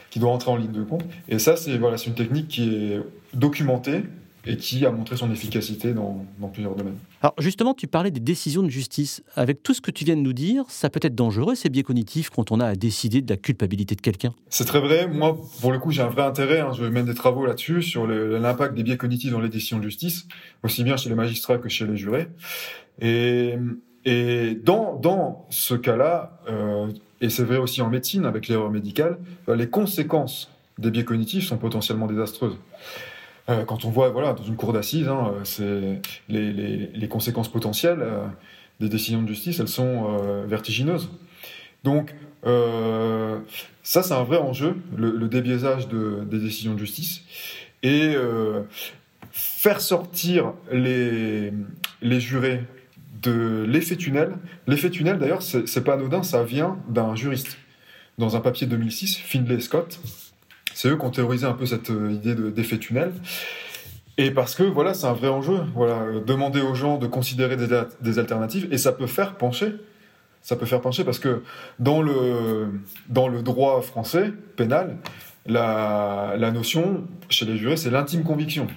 qui 0.09 0.19
doit 0.19 0.31
entrer 0.31 0.51
en 0.51 0.57
ligne 0.57 0.71
de 0.71 0.83
compte. 0.83 1.03
Et 1.27 1.39
ça, 1.39 1.55
c'est 1.55 1.77
voilà, 1.77 1.97
une 2.05 2.13
technique 2.13 2.47
qui 2.47 2.73
est 2.73 3.01
documentée, 3.33 4.03
et 4.45 4.57
qui 4.57 4.85
a 4.85 4.91
montré 4.91 5.17
son 5.17 5.31
efficacité 5.31 5.93
dans, 5.93 6.25
plusieurs 6.53 6.75
domaines. 6.75 6.97
Alors 7.21 7.33
justement, 7.39 7.73
tu 7.73 7.87
parlais 7.87 8.11
des 8.11 8.19
décisions 8.19 8.63
de 8.63 8.69
justice. 8.69 9.23
Avec 9.35 9.63
tout 9.63 9.73
ce 9.73 9.81
que 9.81 9.91
tu 9.91 10.05
viens 10.05 10.15
de 10.15 10.21
nous 10.21 10.33
dire, 10.33 10.63
ça 10.69 10.89
peut 10.89 10.99
être 11.01 11.15
dangereux 11.15 11.55
ces 11.55 11.69
biais 11.69 11.83
cognitifs 11.83 12.29
quand 12.29 12.51
on 12.51 12.59
a 12.59 12.67
à 12.67 12.75
décider 12.75 13.21
de 13.21 13.29
la 13.29 13.37
culpabilité 13.37 13.95
de 13.95 14.01
quelqu'un? 14.01 14.33
C'est 14.49 14.65
très 14.65 14.79
vrai. 14.79 15.07
Moi, 15.07 15.37
pour 15.61 15.71
le 15.71 15.79
coup, 15.79 15.91
j'ai 15.91 16.01
un 16.01 16.09
vrai 16.09 16.23
intérêt. 16.23 16.59
Hein. 16.59 16.71
Je 16.77 16.83
mène 16.85 17.05
des 17.05 17.15
travaux 17.15 17.45
là-dessus, 17.45 17.81
sur 17.81 18.07
l'impact 18.07 18.75
des 18.75 18.83
biais 18.83 18.97
cognitifs 18.97 19.31
dans 19.31 19.41
les 19.41 19.49
décisions 19.49 19.77
de 19.77 19.83
justice, 19.83 20.27
aussi 20.63 20.83
bien 20.83 20.97
chez 20.97 21.09
les 21.09 21.15
magistrats 21.15 21.57
que 21.57 21.69
chez 21.69 21.87
les 21.87 21.97
jurés. 21.97 22.27
Et, 23.01 23.55
et 24.05 24.55
dans, 24.63 24.95
dans 24.95 25.47
ce 25.49 25.73
cas-là, 25.73 26.39
euh, 26.49 26.87
et 27.21 27.29
c'est 27.29 27.43
vrai 27.43 27.57
aussi 27.57 27.81
en 27.81 27.89
médecine 27.89 28.25
avec 28.25 28.47
l'erreur 28.47 28.69
médicale, 28.69 29.17
les 29.47 29.69
conséquences 29.69 30.51
des 30.77 30.91
biais 30.91 31.05
cognitifs 31.05 31.47
sont 31.47 31.57
potentiellement 31.57 32.07
désastreuses. 32.07 32.57
Euh, 33.47 33.63
quand 33.63 33.85
on 33.85 33.89
voit, 33.89 34.09
voilà, 34.09 34.33
dans 34.33 34.43
une 34.43 34.55
cour 34.55 34.73
d'assises, 34.73 35.07
hein, 35.07 35.33
c'est 35.43 36.01
les, 36.29 36.51
les, 36.51 37.07
conséquences 37.07 37.51
potentielles 37.51 37.99
euh, 38.01 38.25
des 38.79 38.89
décisions 38.89 39.21
de 39.21 39.27
justice, 39.27 39.59
elles 39.59 39.67
sont 39.67 40.07
euh, 40.09 40.45
vertigineuses. 40.47 41.09
Donc, 41.83 42.15
ça, 43.83 44.03
c'est 44.03 44.13
un 44.13 44.23
vrai 44.23 44.37
enjeu, 44.37 44.75
le, 44.95 45.27
débiaisage 45.27 45.87
de, 45.87 46.23
des 46.29 46.39
décisions 46.39 46.73
de 46.73 46.79
justice. 46.79 47.23
Et 47.83 48.15
faire 49.31 49.81
sortir 49.81 50.53
les, 50.71 51.51
les 52.01 52.19
jurés 52.19 52.63
de 53.21 53.65
l'effet 53.67 53.95
tunnel. 53.95 54.33
L'effet 54.67 54.89
tunnel, 54.89 55.17
d'ailleurs, 55.17 55.41
c'est 55.41 55.83
pas 55.83 55.93
anodin, 55.93 56.23
ça 56.23 56.43
vient 56.43 56.77
d'un 56.87 57.15
juriste. 57.15 57.57
Dans 58.17 58.35
un 58.35 58.41
papier 58.41 58.65
2006, 58.65 59.17
Findlay 59.17 59.59
Scott, 59.59 59.99
c'est 60.75 60.89
eux 60.89 60.97
qui 60.97 61.05
ont 61.05 61.09
théorisé 61.09 61.47
un 61.47 61.53
peu 61.53 61.65
cette 61.65 61.89
euh, 61.89 62.11
idée 62.11 62.35
d'effet 62.35 62.77
tunnel. 62.77 63.13
Et 64.17 64.29
parce 64.29 64.55
que 64.55 64.63
voilà, 64.63 64.93
c'est 64.93 65.07
un 65.07 65.13
vrai 65.13 65.29
enjeu. 65.29 65.59
Voilà, 65.73 66.05
demander 66.25 66.61
aux 66.61 66.75
gens 66.75 66.97
de 66.97 67.07
considérer 67.07 67.57
des, 67.57 68.19
alternatives 68.19 68.67
et 68.71 68.77
ça 68.77 68.91
peut 68.91 69.07
faire 69.07 69.35
pencher. 69.35 69.73
Ça 70.41 70.55
peut 70.55 70.65
faire 70.65 70.81
pencher 70.81 71.03
parce 71.03 71.19
que 71.19 71.41
dans 71.79 72.01
le 72.01 72.69
dans 73.09 73.27
le 73.27 73.41
droit 73.41 73.81
français 73.81 74.31
pénal, 74.55 74.97
la, 75.47 76.35
la 76.37 76.51
notion 76.51 77.03
chez 77.29 77.45
les 77.45 77.57
jurés, 77.57 77.77
c'est 77.77 77.89
l'intime 77.89 78.23
conviction. 78.23 78.67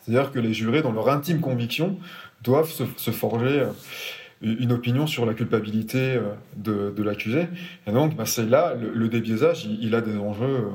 C'est-à-dire 0.00 0.32
que 0.32 0.38
les 0.38 0.54
jurés, 0.54 0.82
dans 0.82 0.92
leur 0.92 1.08
intime 1.08 1.40
conviction, 1.40 1.98
doivent 2.42 2.70
se, 2.70 3.10
forger 3.10 3.60
euh, 3.60 3.66
une 4.42 4.72
opinion 4.72 5.06
sur 5.06 5.26
la 5.26 5.34
culpabilité 5.34 5.98
euh, 5.98 6.22
de, 6.56 6.92
de 6.96 7.02
l'accusé. 7.02 7.48
Et 7.86 7.92
donc, 7.92 8.16
bah, 8.16 8.24
c'est 8.26 8.46
là, 8.46 8.74
le, 8.74 9.08
débiaisage, 9.08 9.66
il, 9.66 9.94
a 9.94 10.00
des 10.00 10.16
enjeux 10.16 10.44
euh, 10.44 10.62
euh, 10.62 10.70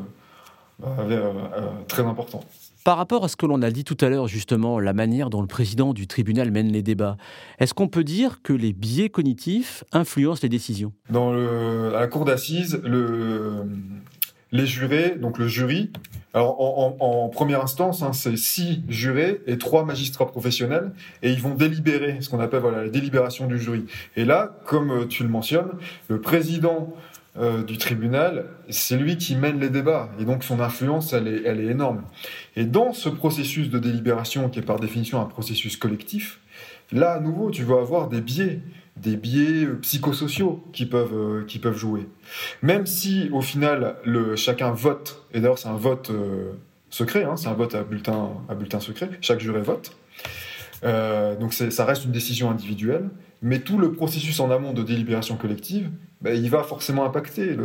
très 1.88 2.04
important. 2.04 2.42
Par 2.84 2.98
rapport 2.98 3.24
à 3.24 3.28
ce 3.28 3.36
que 3.36 3.48
l'on 3.48 3.64
a 3.64 3.72
dit 3.72 3.84
tout 3.84 3.98
à 4.02 4.10
l'heure, 4.10 4.28
justement, 4.28 4.80
la 4.80 4.94
manière 4.94 5.32
dont 5.32 5.42
le 5.42 5.48
président 5.48 5.92
du 5.94 6.06
tribunal 6.06 6.52
mène 6.52 6.72
les 6.72 6.84
débats, 6.84 7.18
est-ce 7.58 7.74
qu'on 7.74 7.88
peut 7.88 8.04
dire 8.04 8.44
que 8.44 8.54
les 8.54 8.74
biais 8.74 9.10
cognitifs 9.10 9.84
influencent 9.92 10.42
les 10.44 10.50
décisions? 10.50 10.94
Dans 11.10 11.32
le, 11.34 11.96
à 11.96 12.02
la 12.02 12.08
cour 12.08 12.26
d'assises, 12.26 12.80
le, 12.84 13.64
les 14.52 14.68
jurés, 14.68 15.16
donc 15.20 15.40
le 15.40 15.48
jury, 15.48 15.92
alors 16.36 16.62
en, 17.02 17.30
première 17.30 17.64
instance, 17.64 18.04
hein, 18.04 18.14
c'est 18.14 18.38
six 18.38 18.84
jurés 18.88 19.42
et 19.48 19.58
trois 19.58 19.84
magistrats 19.84 20.28
professionnels, 20.28 20.92
et 21.24 21.32
ils 21.32 21.42
vont 21.42 21.56
délibérer, 21.56 22.18
ce 22.20 22.30
qu'on 22.30 22.40
appelle 22.40 22.60
voilà, 22.60 22.84
la 22.84 22.90
délibération 22.90 23.48
du 23.48 23.58
jury. 23.58 23.86
Et 24.16 24.26
là, 24.26 24.60
comme 24.66 25.08
tu 25.08 25.24
le 25.24 25.30
mentionnes, 25.30 25.72
le 26.08 26.22
président 26.22 26.94
euh, 27.38 27.64
du 27.64 27.78
tribunal, 27.78 28.46
c'est 28.70 28.96
lui 28.96 29.18
qui 29.18 29.36
mène 29.36 29.60
les 29.60 29.70
débats. 29.70 30.10
Et 30.20 30.24
donc 30.24 30.46
son 30.46 30.62
influence, 30.62 31.12
elle 31.12 31.28
est, 31.28 31.42
elle 31.44 31.60
est 31.60 31.66
énorme. 31.66 32.04
Et 32.56 32.64
dans 32.64 32.94
ce 32.94 33.10
processus 33.10 33.70
de 33.70 33.78
délibération, 33.78 34.48
qui 34.50 34.60
est 34.60 34.62
par 34.62 34.80
définition 34.80 35.20
un 35.22 35.26
processus 35.26 35.76
collectif, 35.76 36.40
là, 36.94 37.12
à 37.12 37.20
nouveau, 37.20 37.52
tu 37.52 37.64
vas 37.64 37.80
avoir 37.80 38.08
des 38.08 38.22
biais, 38.22 38.62
des 38.96 39.18
biais 39.18 39.66
euh, 39.66 39.76
psychosociaux 39.82 40.64
qui 40.72 40.86
peuvent, 40.86 41.14
euh, 41.14 41.44
qui 41.46 41.60
peuvent 41.60 41.78
jouer. 41.78 42.08
Même 42.62 42.86
si, 42.86 43.30
au 43.34 43.42
final, 43.42 43.98
chacun 44.38 44.72
vote, 44.72 45.26
et 45.34 45.42
d'ailleurs 45.42 45.60
c'est 45.60 45.68
un 45.68 45.76
vote 45.76 46.12
secret, 46.90 47.26
hein, 47.26 47.36
c'est 47.36 47.50
un 47.50 47.54
vote 47.54 47.76
à 47.76 47.84
bulletin, 47.84 48.30
à 48.48 48.56
bulletin 48.56 48.80
secret, 48.80 49.10
chaque 49.20 49.42
juré 49.42 49.60
vote. 49.60 49.98
donc 50.84 51.54
ça 51.54 51.84
reste 51.84 52.06
une 52.06 52.12
décision 52.12 52.50
individuelle, 52.50 53.10
mais 53.42 53.60
tout 53.60 53.78
le 53.78 53.92
processus 53.92 54.40
en 54.40 54.52
amont 54.52 54.74
de 54.74 54.84
délibération 54.84 55.36
collective, 55.38 55.90
ben, 56.22 56.36
il 56.36 56.50
va 56.50 56.64
forcément 56.64 57.06
impacter 57.06 57.56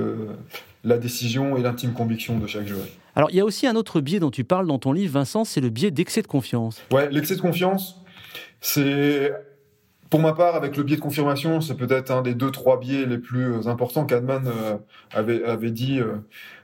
la 0.85 0.98
décision 0.98 1.56
et 1.56 1.62
l'intime 1.62 1.92
conviction 1.92 2.38
de 2.38 2.46
chaque 2.46 2.66
juré. 2.66 2.92
Alors, 3.14 3.30
il 3.30 3.37
y 3.37 3.40
a 3.40 3.44
aussi 3.44 3.66
un 3.66 3.76
autre 3.76 4.00
biais 4.00 4.20
dont 4.20 4.30
tu 4.30 4.44
parles 4.44 4.66
dans 4.66 4.78
ton 4.78 4.92
livre, 4.92 5.12
Vincent, 5.14 5.44
c'est 5.44 5.61
le 5.61 5.70
biais 5.70 5.90
d'excès 5.90 6.22
de 6.22 6.26
confiance. 6.26 6.83
Ouais, 6.92 7.11
l'excès 7.11 7.37
de 7.37 7.40
confiance, 7.40 8.02
c'est 8.61 9.33
pour 10.11 10.18
ma 10.18 10.33
part, 10.33 10.56
avec 10.56 10.76
le 10.76 10.83
biais 10.83 10.96
de 10.96 11.00
confirmation, 11.00 11.61
c'est 11.61 11.76
peut-être 11.76 12.11
un 12.11 12.20
des 12.20 12.35
deux, 12.35 12.50
trois 12.50 12.80
biais 12.80 13.06
les 13.06 13.18
plus 13.18 13.68
importants. 13.68 14.04
Kahneman 14.04 14.48
euh, 14.48 14.76
avait, 15.12 15.44
avait 15.44 15.70
dit, 15.70 16.00
euh, 16.00 16.16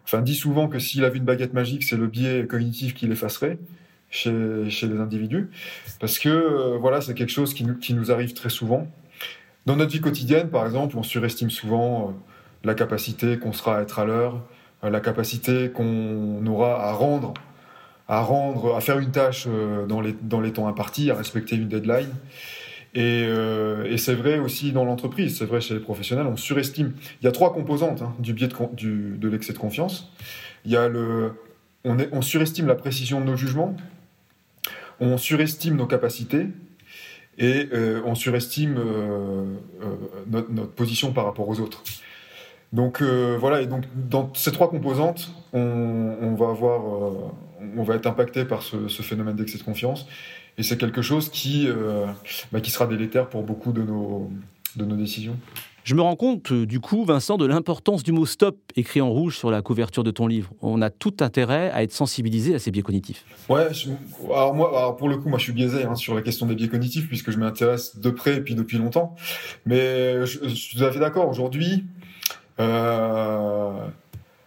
enfin 0.04 0.20
dit 0.20 0.34
souvent 0.34 0.66
que 0.66 0.80
s'il 0.80 1.04
avait 1.04 1.18
une 1.18 1.24
baguette 1.24 1.54
magique, 1.54 1.84
c'est 1.84 1.96
le 1.96 2.08
biais 2.08 2.44
cognitif 2.48 2.94
qui 2.94 3.06
l'effacerait 3.06 3.58
chez, 4.16 4.86
les 4.88 5.00
individus. 5.00 5.50
Parce 6.00 6.18
que, 6.18 6.28
euh, 6.28 6.78
voilà, 6.78 7.00
c'est 7.00 7.14
quelque 7.14 7.32
chose 7.32 7.54
qui, 7.54 7.94
nous 7.94 8.10
arrive 8.10 8.32
très 8.32 8.50
souvent. 8.50 8.86
Dans 9.66 9.76
notre 9.76 9.92
vie 9.92 10.00
quotidienne, 10.00 10.48
par 10.48 10.64
exemple, 10.64 10.96
on 10.96 11.02
surestime 11.02 11.50
souvent 11.50 12.08
euh, 12.08 12.12
la 12.64 12.74
capacité 12.74 13.38
qu'on 13.38 13.52
sera 13.52 13.78
à 13.78 13.82
être 13.82 13.98
à 13.98 14.04
l'heure, 14.04 14.40
euh, 14.84 14.90
la 14.90 15.00
capacité 15.00 15.70
qu'on 15.70 16.44
aura 16.46 16.88
à 16.88 16.92
rendre, 16.92 17.34
à 18.08 18.20
rendre, 18.20 18.76
à 18.76 18.80
faire 18.80 18.98
une 18.98 19.10
tâche 19.10 19.48
dans 19.88 20.00
les, 20.00 20.52
temps 20.52 20.68
impartis, 20.68 21.10
à 21.10 21.14
respecter 21.14 21.56
une 21.56 21.68
deadline. 21.68 22.10
Et, 22.94 23.26
c'est 23.98 24.14
vrai 24.14 24.38
aussi 24.38 24.72
dans 24.72 24.84
l'entreprise, 24.84 25.36
c'est 25.36 25.44
vrai 25.44 25.60
chez 25.60 25.74
les 25.74 25.80
professionnels, 25.80 26.26
on 26.26 26.36
surestime. 26.36 26.94
Il 27.20 27.24
y 27.24 27.28
a 27.28 27.32
trois 27.32 27.52
composantes 27.52 28.00
hein, 28.00 28.14
du 28.20 28.32
biais 28.32 28.48
de, 28.48 29.28
l'excès 29.28 29.52
de 29.52 29.58
confiance. 29.58 30.12
Il 30.64 30.70
y 30.70 30.76
a 30.76 30.88
le, 30.88 31.32
on 31.84 32.22
surestime 32.22 32.68
la 32.68 32.76
précision 32.76 33.20
de 33.20 33.26
nos 33.26 33.36
jugements, 33.36 33.76
on 35.00 35.18
surestime 35.18 35.76
nos 35.76 35.86
capacités 35.86 36.46
et 37.38 37.68
euh, 37.72 38.00
on 38.04 38.14
surestime 38.14 38.76
euh, 38.78 39.44
notre, 40.26 40.50
notre, 40.50 40.72
position 40.72 41.12
par 41.12 41.24
rapport 41.24 41.48
aux 41.48 41.60
autres. 41.60 41.82
Donc 42.72 43.00
voilà, 43.00 43.62
et 43.62 43.66
donc 43.66 43.84
dans 43.94 44.34
ces 44.34 44.50
trois 44.50 44.68
composantes, 44.68 45.30
on, 45.52 46.34
va 46.34 46.50
avoir, 46.50 46.82
on 47.76 47.82
va 47.84 47.94
être 47.94 48.06
impacté 48.06 48.44
par 48.44 48.62
ce, 48.62 49.02
phénomène 49.02 49.36
d'excès 49.36 49.58
de 49.58 49.62
confiance. 49.62 50.06
Et 50.58 50.62
c'est 50.62 50.78
quelque 50.78 51.02
chose 51.02 51.28
qui, 51.28 51.68
euh, 51.68 52.06
bah, 52.50 52.60
qui 52.60 52.70
sera 52.70 52.86
délétère 52.86 53.28
pour 53.28 53.42
beaucoup 53.42 53.72
de 53.72 53.82
nos, 53.82 54.30
de 54.76 54.84
nos 54.84 54.96
décisions. 54.96 55.36
Je 55.86 55.94
me 55.94 56.02
rends 56.02 56.16
compte, 56.16 56.50
euh, 56.50 56.66
du 56.66 56.80
coup, 56.80 57.04
Vincent, 57.04 57.36
de 57.36 57.46
l'importance 57.46 58.02
du 58.02 58.10
mot 58.10 58.26
stop 58.26 58.58
écrit 58.74 59.00
en 59.00 59.08
rouge 59.08 59.38
sur 59.38 59.52
la 59.52 59.62
couverture 59.62 60.02
de 60.02 60.10
ton 60.10 60.26
livre. 60.26 60.50
On 60.60 60.82
a 60.82 60.90
tout 60.90 61.14
intérêt 61.20 61.70
à 61.70 61.84
être 61.84 61.92
sensibilisé 61.92 62.56
à 62.56 62.58
ces 62.58 62.72
biais 62.72 62.82
cognitifs. 62.82 63.24
Ouais, 63.48 63.68
alors 64.24 64.52
moi, 64.52 64.96
pour 64.96 65.08
le 65.08 65.16
coup, 65.16 65.28
moi 65.28 65.38
je 65.38 65.44
suis 65.44 65.52
biaisé 65.52 65.84
hein, 65.84 65.94
sur 65.94 66.16
la 66.16 66.22
question 66.22 66.46
des 66.46 66.56
biais 66.56 66.66
cognitifs 66.66 67.06
puisque 67.06 67.30
je 67.30 67.38
m'intéresse 67.38 68.00
de 68.00 68.10
près 68.10 68.38
et 68.38 68.40
puis 68.40 68.56
depuis 68.56 68.78
longtemps. 68.78 69.14
Mais 69.64 70.26
je, 70.26 70.48
suis 70.48 70.76
tout 70.76 70.84
à 70.84 70.90
fait 70.90 70.98
d'accord. 70.98 71.28
Aujourd'hui, 71.28 71.84
euh, 72.58 73.86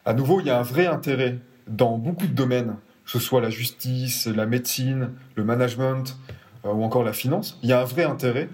à 0.04 0.14
nouveau, 0.14 0.42
il 0.42 0.48
y 0.48 0.50
a 0.50 0.60
un 0.60 0.64
vrai 0.64 0.88
intérêt 0.88 1.40
dans 1.70 1.98
beaucoup 1.98 2.28
de 2.28 2.34
domaines 2.34 2.76
que 3.06 3.12
ce 3.12 3.20
soit 3.20 3.40
la 3.40 3.50
justice, 3.50 4.28
la 4.28 4.46
médecine, 4.46 5.12
le 5.36 5.46
management 5.46 6.18
euh, 6.66 6.74
ou 6.74 6.84
encore 6.84 7.06
la 7.06 7.14
finance, 7.14 7.58
il 7.64 7.70
y 7.70 7.72
a 7.72 7.80
un 7.80 7.86
vrai 7.86 8.04
intérêt 8.04 8.50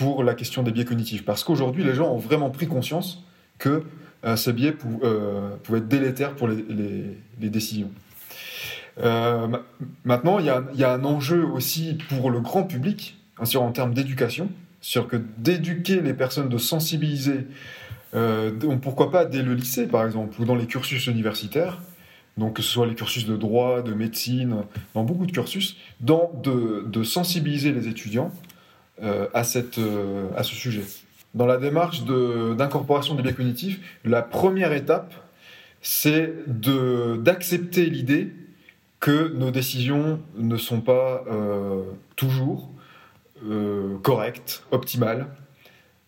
pour 0.00 0.24
la 0.24 0.32
question 0.32 0.62
des 0.62 0.70
biais 0.70 0.86
cognitifs. 0.86 1.26
Parce 1.26 1.44
qu'aujourd'hui, 1.44 1.84
les 1.84 1.94
gens 1.94 2.10
ont 2.10 2.16
vraiment 2.16 2.48
pris 2.48 2.66
conscience 2.66 3.22
que 3.58 3.82
euh, 4.24 4.34
ces 4.34 4.54
biais 4.54 4.74
euh, 5.02 5.56
pouvaient 5.62 5.80
être 5.80 5.88
délétères 5.88 6.34
pour 6.34 6.48
les, 6.48 7.18
décisions. 7.36 7.90
maintenant, 10.04 10.38
il 10.38 10.46
y, 10.46 10.84
a, 10.84 10.92
un 10.92 11.04
enjeu 11.04 11.44
aussi 11.44 11.98
pour 12.08 12.30
le 12.30 12.40
grand 12.40 12.62
public, 12.62 13.18
hein, 13.38 13.44
en 13.56 13.72
termes 13.72 13.92
d'éducation, 13.92 14.48
sur 14.80 15.06
que 15.06 15.16
d'éduquer 15.36 16.00
les 16.00 16.14
personnes, 16.14 16.48
de 16.48 16.56
sensibiliser, 16.56 17.46
pourquoi 18.80 19.10
pas 19.10 19.26
dès 19.26 19.42
le 19.42 19.52
lycée 19.52 19.86
par 19.86 20.06
exemple, 20.06 20.40
ou 20.40 20.46
dans 20.46 20.54
les 20.54 20.66
cursus 20.66 21.08
universitaires, 21.08 21.78
donc 22.38 22.54
que 22.54 22.62
ce 22.62 22.70
soit 22.70 22.86
les 22.86 22.94
cursus 22.94 23.26
de 23.26 23.36
droit, 23.36 23.82
de 23.82 23.92
médecine, 23.92 24.62
dans 24.94 25.04
beaucoup 25.04 25.26
de 25.26 25.32
cursus, 25.32 25.76
de, 26.00 27.02
sensibiliser 27.02 27.72
les 27.72 27.86
étudiants 27.86 28.32
euh, 28.32 28.49
à, 29.02 29.44
cette, 29.44 29.78
euh, 29.78 30.28
à 30.36 30.42
ce 30.42 30.54
sujet. 30.54 30.82
Dans 31.34 31.46
la 31.46 31.56
démarche 31.56 32.02
d'incorporation 32.04 33.14
des 33.14 33.22
biais 33.22 33.32
cognitifs, 33.32 33.80
la 34.04 34.22
première 34.22 34.72
étape, 34.72 35.14
c'est 35.80 36.34
d'accepter 36.46 37.86
l'idée 37.86 38.32
que 38.98 39.32
nos 39.34 39.50
décisions 39.50 40.20
ne 40.36 40.56
sont 40.56 40.80
pas 40.80 41.24
euh, 41.30 41.82
toujours 42.16 42.70
correctes, 44.02 44.64
optimales. 44.70 45.28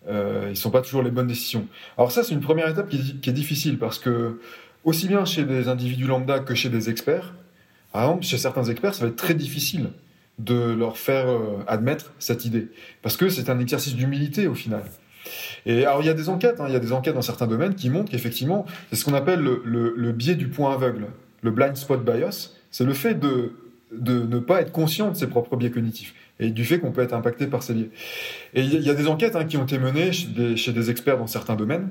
ils 0.07 0.49
ne 0.49 0.53
sont 0.53 0.69
pas 0.69 0.81
toujours 0.81 1.01
les 1.01 1.09
bonnes 1.09 1.25
décisions. 1.25 1.67
Alors 1.97 2.11
ça, 2.11 2.23
c'est 2.23 2.35
une 2.35 2.41
première 2.41 2.67
étape 2.67 2.89
qui, 2.89 3.19
qui 3.19 3.29
est 3.29 3.33
difficile 3.33 3.79
parce 3.79 3.97
que 3.97 4.39
aussi 4.83 5.07
bien 5.07 5.25
chez 5.25 5.43
des 5.43 5.67
individus 5.67 6.05
lambda 6.05 6.39
que 6.39 6.53
chez 6.53 6.69
des 6.69 6.89
experts. 6.91 7.33
Par 7.91 8.03
exemple, 8.03 8.23
chez 8.23 8.37
certains 8.37 8.65
experts, 8.65 8.93
ça 8.93 9.05
va 9.05 9.09
être 9.09 9.15
très 9.15 9.33
difficile 9.33 9.89
de 10.39 10.73
leur 10.73 10.97
faire 10.97 11.29
euh, 11.29 11.63
admettre 11.67 12.13
cette 12.19 12.45
idée, 12.45 12.69
parce 13.01 13.17
que 13.17 13.29
c'est 13.29 13.49
un 13.49 13.59
exercice 13.59 13.95
d'humilité 13.95 14.47
au 14.47 14.55
final. 14.55 14.83
Et 15.65 15.85
alors 15.85 16.01
il 16.01 16.07
y 16.07 16.09
a 16.09 16.13
des 16.13 16.29
enquêtes, 16.29 16.59
hein, 16.59 16.65
il 16.67 16.73
y 16.73 16.75
a 16.75 16.79
des 16.79 16.91
enquêtes 16.91 17.13
dans 17.13 17.21
certains 17.21 17.47
domaines 17.47 17.75
qui 17.75 17.89
montrent 17.89 18.11
qu'effectivement, 18.11 18.65
c'est 18.89 18.95
ce 18.95 19.05
qu'on 19.05 19.13
appelle 19.13 19.39
le, 19.41 20.11
biais 20.11 20.35
du 20.35 20.47
point 20.47 20.73
aveugle, 20.73 21.07
le 21.41 21.51
blind 21.51 21.75
spot 21.77 22.03
bias, 22.03 22.51
c'est 22.71 22.83
le 22.83 22.93
fait 22.93 23.13
de, 23.13 23.53
de 23.91 24.23
ne 24.23 24.39
pas 24.39 24.61
être 24.61 24.71
conscient 24.71 25.11
de 25.11 25.15
ses 25.15 25.27
propres 25.27 25.55
biais 25.55 25.71
cognitifs 25.71 26.13
et 26.39 26.49
du 26.49 26.65
fait 26.65 26.79
qu'on 26.79 26.91
peut 26.91 27.01
être 27.01 27.13
impacté 27.13 27.47
par 27.47 27.63
ces 27.63 27.73
biais. 27.73 27.89
Et 28.53 28.61
il 28.61 28.81
y, 28.81 28.89
a 28.89 28.93
des 28.93 29.07
enquêtes 29.07 29.35
hein, 29.35 29.45
qui 29.45 29.57
ont 29.57 29.63
été 29.63 29.77
menées 29.77 30.11
chez 30.11 30.73
des 30.73 30.89
experts 30.89 31.17
dans 31.17 31.27
certains 31.27 31.55
domaines, 31.55 31.89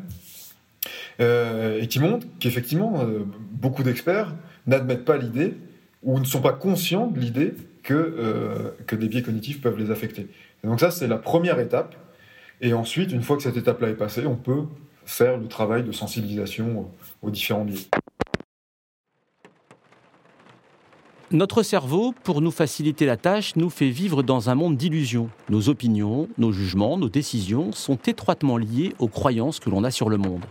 euh, 1.20 1.80
et 1.80 1.86
qui 1.86 2.00
montre 2.00 2.26
qu'effectivement, 2.40 3.02
euh, 3.02 3.20
beaucoup 3.52 3.82
d'experts 3.82 4.34
n'admettent 4.66 5.04
pas 5.04 5.16
l'idée 5.16 5.54
ou 6.02 6.18
ne 6.18 6.24
sont 6.24 6.40
pas 6.40 6.52
conscients 6.52 7.06
de 7.06 7.20
l'idée 7.20 7.54
que, 7.82 7.94
euh, 7.94 8.70
que 8.86 8.96
des 8.96 9.08
biais 9.08 9.22
cognitifs 9.22 9.60
peuvent 9.60 9.78
les 9.78 9.90
affecter. 9.90 10.28
Donc 10.64 10.80
ça, 10.80 10.90
c'est 10.90 11.08
la 11.08 11.18
première 11.18 11.58
étape. 11.58 11.96
Et 12.60 12.72
ensuite, 12.74 13.12
une 13.12 13.22
fois 13.22 13.36
que 13.36 13.42
cette 13.42 13.56
étape-là 13.56 13.88
est 13.88 13.96
passée, 13.96 14.26
on 14.26 14.36
peut 14.36 14.64
faire 15.04 15.36
le 15.36 15.48
travail 15.48 15.82
de 15.82 15.92
sensibilisation 15.92 16.90
aux 17.22 17.30
différents 17.30 17.64
biais. 17.64 17.88
Notre 21.32 21.62
cerveau, 21.62 22.14
pour 22.24 22.42
nous 22.42 22.50
faciliter 22.50 23.06
la 23.06 23.16
tâche, 23.16 23.56
nous 23.56 23.70
fait 23.70 23.88
vivre 23.88 24.22
dans 24.22 24.50
un 24.50 24.54
monde 24.54 24.76
d'illusions. 24.76 25.30
Nos 25.48 25.70
opinions, 25.70 26.28
nos 26.36 26.52
jugements, 26.52 26.98
nos 26.98 27.08
décisions 27.08 27.72
sont 27.72 27.96
étroitement 27.96 28.58
liés 28.58 28.92
aux 28.98 29.08
croyances 29.08 29.58
que 29.58 29.70
l'on 29.70 29.82
a 29.82 29.90
sur 29.90 30.10
le 30.10 30.18
monde. 30.18 30.44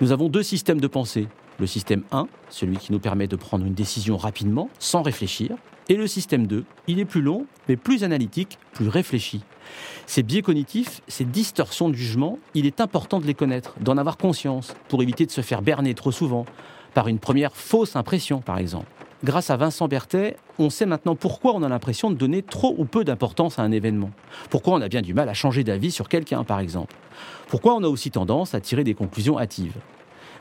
Nous 0.00 0.10
avons 0.10 0.28
deux 0.28 0.42
systèmes 0.42 0.80
de 0.80 0.88
pensée. 0.88 1.28
Le 1.60 1.68
système 1.68 2.02
1, 2.10 2.26
celui 2.50 2.78
qui 2.78 2.90
nous 2.90 2.98
permet 2.98 3.28
de 3.28 3.36
prendre 3.36 3.64
une 3.64 3.74
décision 3.74 4.16
rapidement, 4.16 4.70
sans 4.80 5.02
réfléchir. 5.02 5.56
Et 5.90 5.96
le 5.96 6.06
système 6.06 6.46
2, 6.46 6.64
il 6.86 7.00
est 7.00 7.06
plus 7.06 7.22
long, 7.22 7.46
mais 7.66 7.76
plus 7.76 8.04
analytique, 8.04 8.58
plus 8.72 8.88
réfléchi. 8.88 9.40
Ces 10.06 10.22
biais 10.22 10.42
cognitifs, 10.42 11.00
ces 11.08 11.24
distorsions 11.24 11.88
de 11.88 11.94
jugement, 11.94 12.38
il 12.54 12.66
est 12.66 12.80
important 12.82 13.20
de 13.20 13.26
les 13.26 13.34
connaître, 13.34 13.74
d'en 13.80 13.96
avoir 13.96 14.18
conscience, 14.18 14.74
pour 14.88 15.02
éviter 15.02 15.24
de 15.24 15.30
se 15.30 15.40
faire 15.40 15.62
berner 15.62 15.94
trop 15.94 16.12
souvent, 16.12 16.44
par 16.92 17.08
une 17.08 17.18
première 17.18 17.56
fausse 17.56 17.96
impression 17.96 18.40
par 18.40 18.58
exemple. 18.58 18.86
Grâce 19.24 19.50
à 19.50 19.56
Vincent 19.56 19.88
Berthet, 19.88 20.36
on 20.58 20.70
sait 20.70 20.86
maintenant 20.86 21.16
pourquoi 21.16 21.54
on 21.54 21.62
a 21.62 21.68
l'impression 21.68 22.10
de 22.10 22.16
donner 22.16 22.42
trop 22.42 22.74
ou 22.78 22.84
peu 22.84 23.02
d'importance 23.02 23.58
à 23.58 23.62
un 23.62 23.72
événement. 23.72 24.10
Pourquoi 24.48 24.74
on 24.74 24.80
a 24.80 24.88
bien 24.88 25.02
du 25.02 25.12
mal 25.12 25.28
à 25.28 25.34
changer 25.34 25.64
d'avis 25.64 25.90
sur 25.90 26.08
quelqu'un, 26.08 26.44
par 26.44 26.60
exemple. 26.60 26.94
Pourquoi 27.48 27.74
on 27.74 27.82
a 27.82 27.88
aussi 27.88 28.10
tendance 28.12 28.54
à 28.54 28.60
tirer 28.60 28.84
des 28.84 28.94
conclusions 28.94 29.38
hâtives. 29.38 29.74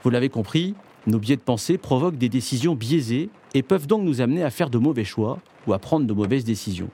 Vous 0.04 0.12
l'avez 0.12 0.30
compris, 0.30 0.76
nos 1.08 1.20
biais 1.20 1.36
de 1.36 1.42
pensée 1.42 1.78
provoquent 1.78 2.18
des 2.18 2.30
décisions 2.30 2.76
biaisées 2.76 3.30
et 3.54 3.64
peuvent 3.64 3.88
donc 3.88 4.04
nous 4.04 4.22
amener 4.22 4.44
à 4.44 4.50
faire 4.50 4.70
de 4.70 4.78
mauvais 4.78 5.06
choix 5.06 5.40
ou 5.66 5.74
à 5.74 5.80
prendre 5.80 6.06
de 6.06 6.14
mauvaises 6.14 6.46
décisions. 6.46 6.90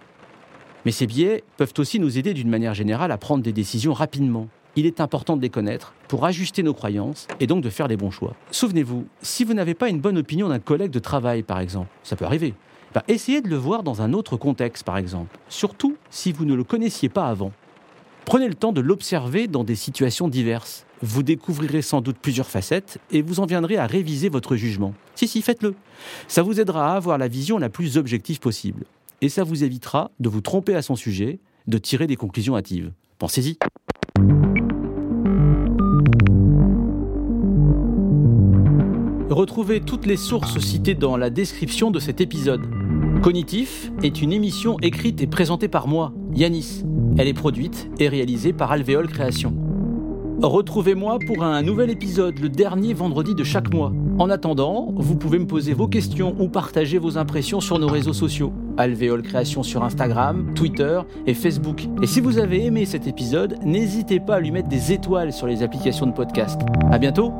Mais 0.86 0.92
ces 0.92 1.08
biais 1.08 1.44
peuvent 1.58 1.74
aussi 1.78 2.00
nous 2.00 2.18
aider 2.18 2.34
d'une 2.34 2.50
manière 2.50 2.74
générale 2.74 3.12
à 3.12 3.18
prendre 3.18 3.44
des 3.44 3.54
décisions 3.54 3.94
rapidement 3.94 4.48
il 4.76 4.86
est 4.86 5.02
important 5.02 5.38
de 5.38 5.42
les 5.42 5.50
connaître 5.50 5.94
pour 6.08 6.26
ajuster 6.26 6.64
nos 6.64 6.74
croyances 6.74 7.28
et 7.40 7.48
donc 7.48 7.64
de 7.64 7.70
faire 7.70 7.88
les 7.88 7.98
bons 7.98 8.12
choix. 8.12 8.34
Souvenez-vous, 8.52 9.06
si 9.22 9.44
vous 9.44 9.54
n'avez 9.54 9.74
pas 9.74 9.90
une 9.90 10.00
bonne 10.00 10.18
opinion 10.18 10.50
d'un 10.50 10.60
collègue 10.60 10.92
de 10.92 11.00
travail, 11.00 11.44
par 11.44 11.60
exemple, 11.60 11.90
ça 12.04 12.16
peut 12.16 12.26
arriver, 12.26 12.54
bah, 12.94 13.04
essayez 13.08 13.42
de 13.42 13.50
le 13.50 13.56
voir 13.56 13.84
dans 13.84 14.02
un 14.02 14.14
autre 14.14 14.38
contexte, 14.38 14.84
par 14.84 14.98
exemple, 14.98 15.38
surtout 15.50 15.96
si 16.10 16.32
vous 16.32 16.46
ne 16.46 16.56
le 16.56 16.64
connaissiez 16.64 17.10
pas 17.10 17.28
avant. 17.28 17.52
Prenez 18.26 18.48
le 18.48 18.54
temps 18.56 18.72
de 18.72 18.82
l'observer 18.82 19.48
dans 19.48 19.64
des 19.64 19.76
situations 19.76 20.28
diverses. 20.28 20.86
Vous 21.06 21.22
découvrirez 21.22 21.82
sans 21.82 22.00
doute 22.00 22.16
plusieurs 22.16 22.48
facettes 22.48 22.98
et 23.12 23.22
vous 23.22 23.42
en 23.42 23.46
viendrez 23.46 23.76
à 23.76 23.86
réviser 23.86 24.30
votre 24.30 24.56
jugement. 24.56 24.94
Si, 25.16 25.28
si, 25.28 25.42
faites-le. 25.42 25.76
Ça 26.30 26.44
vous 26.44 26.62
aidera 26.62 26.94
à 26.94 26.96
avoir 26.96 27.18
la 27.18 27.28
vision 27.28 27.58
la 27.58 27.68
plus 27.68 27.98
objective 27.98 28.40
possible. 28.40 28.86
Et 29.20 29.28
ça 29.28 29.44
vous 29.44 29.66
évitera 29.66 30.12
de 30.22 30.30
vous 30.30 30.40
tromper 30.40 30.76
à 30.76 30.82
son 30.82 30.96
sujet, 30.96 31.40
de 31.68 31.78
tirer 31.78 32.08
des 32.08 32.16
conclusions 32.16 32.56
hâtives. 32.56 32.94
Pensez-y. 33.20 33.58
Retrouvez 39.30 39.82
toutes 39.82 40.06
les 40.06 40.16
sources 40.16 40.58
citées 40.60 40.96
dans 40.96 41.18
la 41.18 41.30
description 41.30 41.92
de 41.92 42.00
cet 42.00 42.22
épisode. 42.22 42.62
Cognitif 43.22 43.92
est 44.04 44.22
une 44.22 44.32
émission 44.32 44.80
écrite 44.80 45.22
et 45.22 45.28
présentée 45.28 45.68
par 45.68 45.90
moi, 45.90 46.14
Yanis. 46.34 46.86
Elle 47.18 47.28
est 47.28 47.34
produite 47.34 47.90
et 48.00 48.08
réalisée 48.08 48.54
par 48.54 48.72
Alvéole 48.72 49.10
Création. 49.10 49.63
Retrouvez-moi 50.44 51.20
pour 51.26 51.42
un 51.42 51.62
nouvel 51.62 51.90
épisode 51.90 52.38
le 52.40 52.50
dernier 52.50 52.94
vendredi 52.94 53.34
de 53.34 53.46
chaque 53.46 53.74
mois. 53.74 53.94
En 54.20 54.30
attendant, 54.30 54.94
vous 54.94 55.16
pouvez 55.16 55.40
me 55.40 55.48
poser 55.48 55.74
vos 55.74 55.88
questions 55.88 56.36
ou 56.38 56.50
partager 56.50 56.98
vos 56.98 57.18
impressions 57.18 57.62
sur 57.62 57.80
nos 57.80 57.88
réseaux 57.88 58.12
sociaux. 58.12 58.52
Alvéole 58.76 59.22
Création 59.22 59.64
sur 59.64 59.86
Instagram, 59.86 60.54
Twitter 60.54 61.00
et 61.28 61.34
Facebook. 61.34 61.88
Et 62.02 62.08
si 62.08 62.20
vous 62.20 62.40
avez 62.40 62.66
aimé 62.66 62.84
cet 62.84 63.08
épisode, 63.08 63.58
n'hésitez 63.64 64.20
pas 64.20 64.36
à 64.36 64.40
lui 64.42 64.52
mettre 64.52 64.68
des 64.68 64.92
étoiles 64.92 65.32
sur 65.32 65.48
les 65.48 65.64
applications 65.64 66.08
de 66.08 66.12
podcast. 66.12 66.60
À 66.92 66.98
bientôt! 66.98 67.32